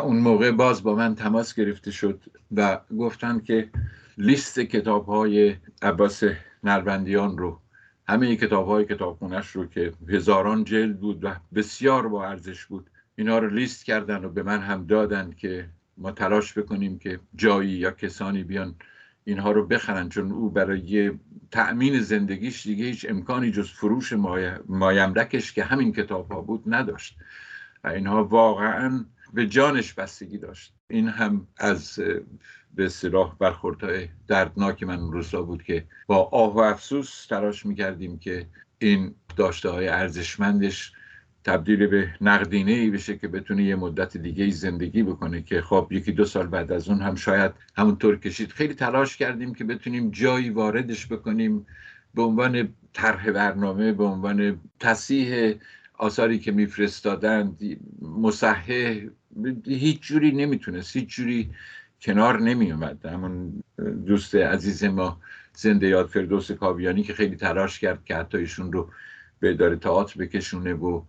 اون 0.04 0.18
موقع 0.18 0.52
باز 0.52 0.84
با 0.84 0.96
من 0.96 1.16
تماس 1.16 1.56
گرفته 1.56 1.92
شد 1.92 2.22
و 2.56 2.80
گفتن 3.00 3.40
که 3.40 3.70
لیست 4.18 4.60
کتاب 4.60 5.06
های 5.06 5.56
عباس 5.82 6.24
نربندیان 6.64 7.38
رو 7.38 7.62
همه 8.08 8.36
کتاب 8.36 8.68
های 8.68 8.86
کتابخونش 8.86 9.48
رو 9.48 9.66
که 9.66 9.94
هزاران 10.10 10.64
جلد 10.64 11.00
بود 11.00 11.24
و 11.24 11.36
بسیار 11.56 12.08
با 12.08 12.28
ارزش 12.28 12.66
بود 12.66 12.90
اینا 13.16 13.40
رو 13.40 13.50
لیست 13.50 13.86
کردن 13.86 14.26
و 14.26 14.30
به 14.30 14.44
من 14.44 14.60
هم 14.60 14.86
دادن 14.86 15.32
که 15.38 15.70
ما 15.98 16.12
تلاش 16.12 16.58
بکنیم 16.58 17.00
که 17.00 17.20
جایی 17.36 17.70
یا 17.70 17.92
کسانی 17.92 18.44
بیان 18.44 18.76
اینها 19.23 19.51
رو 19.51 19.67
بخرن 19.67 20.10
چون 20.10 20.31
او 20.31 20.49
برای 20.49 21.12
تأمین 21.51 21.99
زندگیش 21.99 22.63
دیگه 22.63 22.86
هیچ 22.86 23.05
امکانی 23.10 23.51
جز 23.51 23.69
فروش 23.69 24.13
مایمرکش 24.67 25.53
که 25.53 25.63
همین 25.63 25.93
کتاب 25.93 26.31
ها 26.31 26.41
بود 26.41 26.63
نداشت. 26.65 27.17
و 27.84 27.88
اینها 27.88 28.23
واقعا 28.23 29.05
به 29.34 29.47
جانش 29.47 29.93
بستگی 29.93 30.38
داشت. 30.38 30.73
این 30.88 31.07
هم 31.07 31.47
از 31.57 31.99
به 32.75 32.86
اصطلاح 32.86 33.36
برخوردهای 33.39 34.10
دردناک 34.27 34.84
من 34.84 35.12
روزا 35.12 35.41
بود 35.41 35.63
که 35.63 35.86
با 36.07 36.29
آه 36.31 36.55
و 36.55 36.60
افسوس 36.60 37.25
تلاش 37.25 37.65
می‌کردیم 37.65 38.19
که 38.19 38.47
این 38.77 39.15
داشته 39.36 39.69
های 39.69 39.88
ارزشمندش 39.88 40.93
تبدیل 41.43 41.88
به 41.88 42.15
نقدینه 42.21 42.71
ای 42.71 42.89
بشه 42.89 43.17
که 43.17 43.27
بتونه 43.27 43.63
یه 43.63 43.75
مدت 43.75 44.17
دیگه 44.17 44.49
زندگی 44.49 45.04
بکنه 45.04 45.41
که 45.41 45.62
خب 45.62 45.88
یکی 45.91 46.12
دو 46.12 46.25
سال 46.25 46.47
بعد 46.47 46.71
از 46.71 46.89
اون 46.89 47.01
هم 47.01 47.15
شاید 47.15 47.51
همونطور 47.75 48.19
کشید. 48.19 48.51
خیلی 48.51 48.73
تلاش 48.73 49.17
کردیم 49.17 49.54
که 49.54 49.63
بتونیم 49.63 50.12
جایی 50.12 50.49
واردش 50.49 51.08
بکنیم 51.08 51.65
به 52.15 52.21
عنوان 52.21 52.73
طرح 52.93 53.32
برنامه 53.32 53.91
به 53.91 54.04
عنوان 54.04 54.60
تصیح 54.80 55.56
آثاری 55.97 56.39
که 56.39 56.51
میفرستادند 56.51 57.60
مصحح. 58.01 58.99
هیچ 59.65 60.01
جوری 60.01 60.32
نمی‌تونست 60.32 60.95
هیچ 60.95 61.10
جوری 61.10 61.49
کنار 62.01 62.41
نمی 62.41 62.71
اومد 62.71 63.06
همون 63.06 63.63
دوست 64.06 64.36
عزیز 64.36 64.84
ما 64.84 65.19
زنده 65.54 65.88
یاد 65.88 66.08
فردوس 66.08 66.51
کاویانی 66.51 67.04
که 67.04 67.13
خیلی 67.13 67.36
تلاش 67.36 67.80
کرد 67.80 68.06
که 68.06 68.15
حتی 68.15 68.38
ایشون 68.38 68.71
رو 68.71 68.89
به 69.39 69.49
اداره 69.49 69.75
تئاتر 69.75 70.19
بکشونه 70.19 70.73
و 70.73 71.01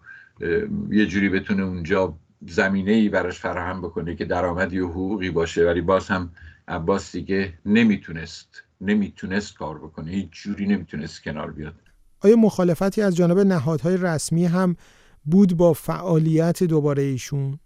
یه 0.91 1.07
جوری 1.07 1.29
بتونه 1.29 1.63
اونجا 1.63 2.19
زمینه 2.47 2.93
ای 2.93 3.09
براش 3.09 3.39
فراهم 3.39 3.83
بکنه 3.83 4.15
که 4.15 4.25
درآمدی 4.25 4.79
و 4.79 4.89
حقوقی 4.89 5.31
باشه. 5.31 5.67
ولی 5.67 5.81
باز 5.81 6.09
هم 6.09 6.31
عباس 6.69 7.13
دیگه 7.13 7.55
نمی‌تونست 7.67 8.63
نمی‌تونست 8.81 9.57
کار 9.57 9.79
بکنه. 9.79 10.11
هیچ 10.11 10.29
جوری 10.33 10.67
نمی‌تونست 10.67 11.23
کنار 11.23 11.51
بیاد. 11.51 11.75
آیا 12.21 12.37
مخالفتی 12.37 13.03
از 13.03 13.17
جانب 13.17 13.39
نهادهای 13.39 13.97
رسمی 13.97 14.45
هم 14.45 14.77
بود 15.25 15.57
با 15.57 15.73
فعالیت 15.73 16.63
دوباره 16.63 17.03
ایشون؟ 17.03 17.59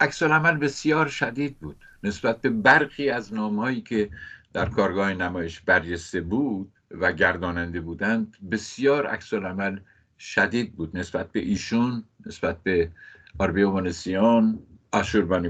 عکس 0.00 0.22
عمل 0.22 0.56
بسیار 0.56 1.08
شدید 1.08 1.58
بود. 1.58 1.76
نسبت 2.02 2.40
به 2.40 2.50
برخی 2.50 3.10
از 3.10 3.34
نامهایی 3.34 3.80
که 3.80 4.10
در 4.52 4.68
کارگاه 4.68 5.14
نمایش 5.14 5.60
برجسته 5.60 6.20
بود 6.20 6.72
و 6.90 7.12
گرداننده 7.12 7.80
بودند 7.80 8.36
بسیار 8.50 9.06
عکس 9.06 9.34
عمل 9.34 9.80
شدید 10.22 10.76
بود 10.76 10.96
نسبت 10.96 11.32
به 11.32 11.40
ایشون 11.40 12.04
نسبت 12.26 12.62
به 12.62 12.90
آربی 13.38 13.62
اومانسیان 13.62 14.58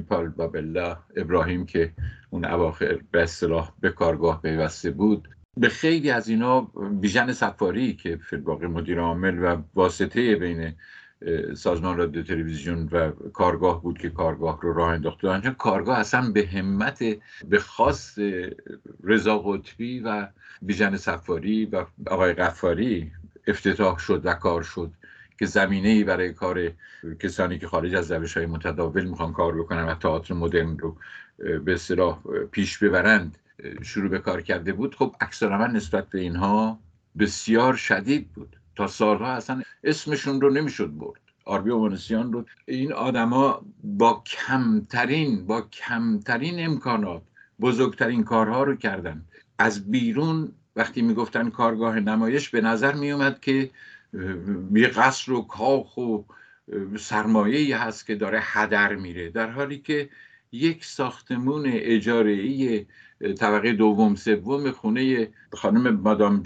پال 0.08 0.28
بابلا 0.28 0.98
ابراهیم 1.16 1.66
که 1.66 1.92
اون 2.30 2.44
اواخر 2.44 2.98
به 3.10 3.22
اصطلاح 3.22 3.72
به 3.80 3.90
کارگاه 3.90 4.42
پیوسته 4.42 4.90
بود. 4.90 5.28
به 5.56 5.68
خیلی 5.68 6.10
از 6.10 6.28
اینا 6.28 6.60
بیژن 7.00 7.32
سفاری 7.32 7.94
که 7.94 8.16
فیلباقی 8.16 8.66
مدیر 8.66 9.00
عامل 9.00 9.38
و 9.44 9.62
واسطه 9.74 10.36
بین 10.36 10.74
سازمان 11.54 11.96
رادیو 11.96 12.22
تلویزیون 12.22 12.88
و 12.92 13.10
کارگاه 13.10 13.82
بود 13.82 13.98
که 13.98 14.10
کارگاه 14.10 14.60
رو 14.62 14.72
راه 14.72 14.90
انداخته. 14.90 15.28
آنجا 15.28 15.50
کارگاه 15.50 15.98
اصلا 15.98 16.30
به 16.30 16.46
همت 16.46 17.04
به 17.48 17.58
خاص 17.58 18.18
رضا 19.04 19.38
قطبی 19.38 20.00
و 20.00 20.28
بیژن 20.62 20.96
سفاری 20.96 21.64
و 21.64 21.84
آقای 22.06 22.32
قفاری 22.32 23.12
افتتاح 23.46 23.98
شد 23.98 24.20
و 24.24 24.34
کار 24.34 24.62
شد 24.62 24.92
که 25.38 25.46
زمینه 25.46 25.88
ای 25.88 26.04
برای 26.04 26.32
کار 26.32 26.72
کسانی 27.20 27.58
که 27.58 27.66
خارج 27.68 27.94
از 27.94 28.12
روش 28.12 28.36
های 28.36 28.46
متداول 28.46 29.04
می‌خوان 29.04 29.32
کار 29.32 29.58
بکنن 29.58 29.84
و 29.84 29.94
تئاتر 29.94 30.34
مدرن 30.34 30.78
رو 30.78 30.96
به 31.64 31.72
اصطلاح 31.72 32.18
پیش 32.50 32.78
ببرند 32.78 33.38
شروع 33.82 34.08
به 34.08 34.18
کار 34.18 34.42
کرده 34.42 34.72
بود 34.72 34.94
خب 34.94 35.14
اکثر 35.20 35.66
نسبت 35.66 36.10
به 36.10 36.20
اینها 36.20 36.78
بسیار 37.18 37.74
شدید 37.74 38.32
بود. 38.32 38.56
تا 38.76 38.86
سالها 38.86 39.32
اصلا 39.32 39.62
اسمشون 39.84 40.40
رو 40.40 40.50
نمی‌شد 40.50 40.98
برد. 40.98 41.20
آربی 41.44 41.70
اوانسیان 41.70 42.32
رو 42.32 42.44
این 42.66 42.92
آدما 42.92 43.62
با 43.84 44.22
کمترین 44.26 45.46
با 45.46 45.60
کمترین 45.60 46.64
امکانات 46.64 47.22
بزرگترین 47.60 48.24
کارها 48.24 48.62
رو 48.62 48.76
کردن. 48.76 49.24
از 49.58 49.90
بیرون 49.90 50.52
وقتی 50.76 51.02
می‌گفتن 51.02 51.50
کارگاه 51.50 52.00
نمایش 52.00 52.48
به 52.48 52.60
نظر 52.60 52.94
میومد 52.94 53.40
که 53.40 53.70
یه 54.72 54.88
قصر 54.88 55.32
و 55.32 55.42
کاخ 55.42 55.96
و 55.96 56.22
سرمایه 56.98 57.78
هست 57.78 58.06
که 58.06 58.14
داره 58.14 58.40
هدر 58.42 58.94
میره. 58.94 59.30
در 59.30 59.50
حالی 59.50 59.78
که 59.78 60.08
یک 60.52 60.84
ساختمون 60.84 61.62
اجاره 61.66 62.30
ای 62.30 62.86
طبقه 63.38 63.72
دوم 63.72 64.14
سوم 64.14 64.70
خونه 64.70 65.28
خانم 65.52 65.96
مادام 65.96 66.42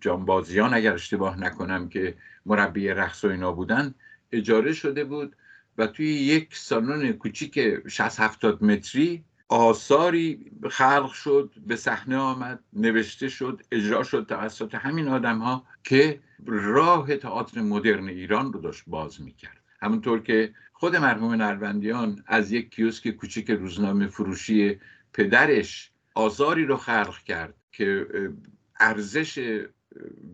جانبازیان 0.00 0.74
اگر 0.74 0.92
اشتباه 0.92 1.40
نکنم 1.40 1.88
که 1.88 2.14
مربی 2.46 2.88
رقص 2.88 3.24
و 3.24 3.28
اینا 3.28 3.52
بودن 3.52 3.94
اجاره 4.32 4.72
شده 4.72 5.04
بود 5.04 5.36
و 5.78 5.86
توی 5.86 6.06
یک 6.06 6.56
سالن 6.56 7.12
کوچیک 7.12 7.88
60 7.88 8.20
70 8.20 8.64
متری 8.64 9.24
آثاری 9.52 10.52
خلق 10.70 11.12
شد 11.12 11.52
به 11.66 11.76
صحنه 11.76 12.16
آمد 12.16 12.60
نوشته 12.72 13.28
شد 13.28 13.62
اجرا 13.72 14.02
شد 14.02 14.26
توسط 14.28 14.74
همین 14.74 15.08
آدم 15.08 15.38
ها 15.38 15.64
که 15.84 16.20
راه 16.46 17.16
تئاتر 17.16 17.60
مدرن 17.60 18.08
ایران 18.08 18.52
رو 18.52 18.60
داشت 18.60 18.84
باز 18.86 19.20
می‌کرد. 19.20 19.60
همونطور 19.82 20.22
که 20.22 20.54
خود 20.72 20.96
مرحوم 20.96 21.34
نروندیان 21.34 22.24
از 22.26 22.52
یک 22.52 22.70
کیوسک 22.70 23.08
کوچیک 23.08 23.50
روزنامه 23.50 24.06
فروشی 24.06 24.80
پدرش 25.12 25.90
آثاری 26.14 26.66
رو 26.66 26.76
خلق 26.76 27.18
کرد 27.18 27.54
که 27.72 28.06
ارزش 28.80 29.60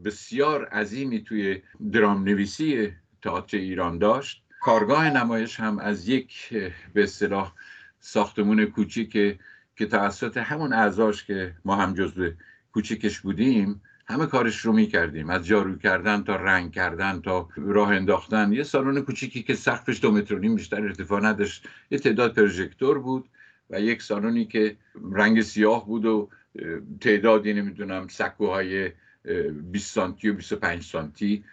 بسیار 0.04 0.64
عظیمی 0.64 1.24
توی 1.24 1.62
درام 1.92 2.24
نویسی 2.24 2.92
تئاتر 3.22 3.56
ایران 3.56 3.98
داشت. 3.98 4.42
کارگاه 4.60 5.10
نمایش 5.10 5.60
هم 5.60 5.78
از 5.78 6.08
یک 6.08 6.54
به 6.94 7.02
اصطلاح 7.02 7.52
ساختمون 8.00 8.64
کوچیک 8.64 9.12
که 9.76 9.86
توسط 9.86 10.36
همون 10.36 10.72
اعضاش 10.72 11.24
که 11.24 11.54
ما 11.64 11.76
هم 11.76 11.94
جزو 11.94 12.30
کوچیکش 12.72 13.20
بودیم 13.20 13.82
همه 14.06 14.26
کارش 14.26 14.60
رو 14.60 14.72
می‌کردیم. 14.72 15.30
از 15.30 15.46
جارو 15.46 15.78
کردن 15.78 16.22
تا 16.22 16.36
رنگ 16.36 16.72
کردن 16.72 17.20
تا 17.20 17.48
راه 17.56 17.88
انداختن. 17.88 18.52
یه 18.52 18.62
سالن 18.62 19.00
کوچیکی 19.00 19.42
که 19.42 19.54
سقفش 19.54 20.02
دو 20.02 20.10
متر 20.10 20.38
نیم 20.38 20.54
بیشتر 20.54 20.82
ارتفاع 20.82 21.20
نداشت. 21.20 21.68
یه 21.90 21.98
تعداد 21.98 22.34
پروژکتور 22.34 22.98
بود 22.98 23.28
و 23.70 23.80
یک 23.80 24.02
سالنی 24.02 24.44
که 24.44 24.76
رنگ 25.12 25.40
سیاه 25.40 25.86
بود 25.86 26.04
و 26.04 26.28
تعدادی 27.00 27.52
نمی‌دونم 27.52 28.08
سکوهای 28.08 28.92
20 29.72 29.94
سانتی 29.94 30.28
و 30.28 30.34
25 30.34 30.82
سانتی 30.82 31.44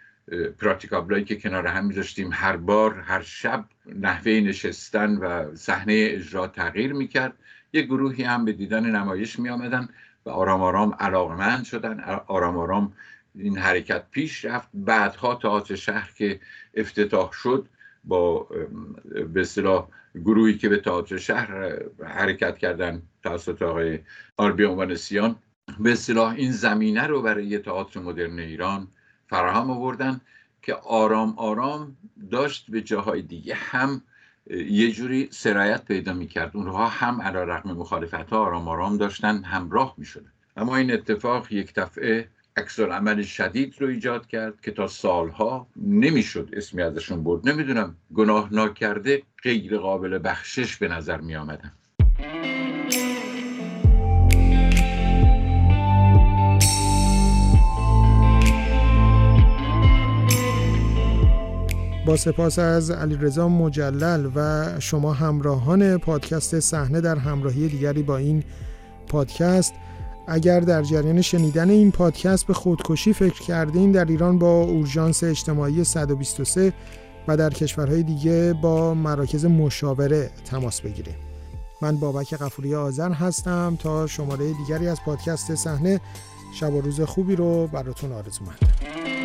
پراتیکابلایی 0.58 1.24
که 1.24 1.36
کنار 1.36 1.66
هم 1.66 1.86
میذاشتیم 1.86 2.30
هر 2.32 2.56
بار 2.56 2.94
هر 2.94 3.22
شب 3.22 3.64
نحوه 3.86 4.32
نشستن 4.32 5.16
و 5.16 5.56
صحنه 5.56 6.08
اجرا 6.10 6.46
تغییر 6.46 6.92
می‌کرد. 6.92 7.32
یه 7.72 7.82
گروهی 7.82 8.24
هم 8.24 8.44
به 8.44 8.52
دیدن 8.52 8.86
نمایش 8.86 9.38
می 9.38 9.48
آمدن 9.48 9.88
و 10.26 10.30
آرام 10.30 10.62
آرام 10.62 10.94
علاقمند 11.00 11.64
شدن. 11.64 12.00
آرام 12.26 12.58
آرام 12.58 12.92
این 13.34 13.58
حرکت 13.58 14.10
پیش 14.10 14.44
رفت. 14.44 14.68
بعدها 14.74 15.34
تئاتر 15.34 15.74
شهر 15.74 16.10
که 16.16 16.40
افتتاح 16.74 17.32
شد 17.32 17.68
با 18.04 18.48
به 19.34 19.40
اصطلاح 19.40 19.88
گروهی 20.14 20.58
که 20.58 20.68
به 20.68 20.76
تئاتر 20.76 21.16
شهر 21.16 21.78
حرکت 22.04 22.58
کردن 22.58 23.02
توسط 23.22 23.62
آقای 23.62 23.98
آربی 24.36 24.64
عنوان 24.64 24.96
به 25.80 25.92
اصطلاح 25.92 26.34
این 26.34 26.52
زمینه 26.52 27.02
رو 27.02 27.22
برای 27.22 27.58
تئاتر 27.58 28.00
مدرن 28.00 28.38
ایران 28.38 28.88
فراهم 29.28 29.70
آوردن 29.70 30.20
که 30.62 30.74
آرام 30.74 31.34
آرام 31.36 31.96
داشت 32.30 32.70
به 32.70 32.82
جاهای 32.82 33.22
دیگه. 33.22 33.54
هم 33.54 34.02
یه 34.50 34.92
جوری 34.92 35.28
سرایت 35.30 35.84
پیدا 35.84 36.12
می‌کرد. 36.12 36.56
اونها 36.56 36.86
هم 36.86 37.22
علا 37.22 37.44
رقم 37.44 37.72
مخالفت 37.72 38.14
ها 38.14 38.38
آرام 38.38 38.68
آرام 38.68 38.96
داشتن 38.96 39.44
همراه 39.44 39.94
می‌شدن. 39.98 40.32
اما 40.56 40.76
این 40.76 40.92
اتفاق 40.92 41.52
یک 41.52 41.74
دفعه 41.74 42.28
عکس 42.56 42.80
عمل 42.80 43.22
شدید 43.22 43.74
رو 43.78 43.88
ایجاد 43.88 44.26
کرد 44.26 44.60
که 44.60 44.70
تا 44.70 44.86
سالها 44.86 45.66
نمی‌شد 45.76 46.48
اسمی 46.52 46.82
ازشون 46.82 47.24
برد. 47.24 47.48
نمی‌دونم 47.48 47.96
گناه 48.14 48.48
ناکرده 48.52 49.22
غیر 49.42 49.78
قابل 49.78 50.20
بخشش 50.24 50.76
به 50.76 50.88
نظر 50.88 51.20
می 51.20 51.36
آمدن 51.36 51.72
با 62.06 62.16
سپاس 62.16 62.58
از 62.58 62.90
علیرضا 62.90 63.48
مجلل 63.48 64.30
و 64.34 64.66
شما 64.80 65.12
همراهان 65.12 65.98
پادکست 65.98 66.60
صحنه 66.60 67.00
در 67.00 67.16
همراهی 67.16 67.68
دیگری 67.68 68.02
با 68.02 68.16
این 68.16 68.44
پادکست. 69.08 69.74
اگر 70.28 70.60
در 70.60 70.82
جریان 70.82 71.22
شنیدن 71.22 71.70
این 71.70 71.90
پادکست 71.90 72.46
به 72.46 72.54
خودکشی 72.54 73.12
فکر 73.12 73.42
کردین 73.42 73.92
در 73.92 74.04
ایران 74.04 74.38
با 74.38 74.62
اورژانس 74.62 75.24
اجتماعی 75.24 75.84
123 75.84 76.72
و 77.28 77.36
در 77.36 77.50
کشورهای 77.50 78.02
دیگه 78.02 78.54
با 78.62 78.94
مراکز 78.94 79.44
مشاوره 79.44 80.30
تماس 80.44 80.80
بگیرید 80.80 81.16
من 81.82 81.96
بابک 81.96 82.34
قفوری 82.34 82.74
آذر 82.74 83.12
هستم 83.12 83.76
تا 83.80 84.06
شماره 84.06 84.52
دیگری 84.52 84.88
از 84.88 84.98
پادکست 85.06 85.54
صحنه. 85.54 86.00
شب 86.54 86.74
و 86.74 86.80
روز 86.80 87.00
خوبی 87.00 87.36
رو 87.36 87.66
براتون 87.66 88.12
آرزو 88.12 88.44
مندم 88.44 89.15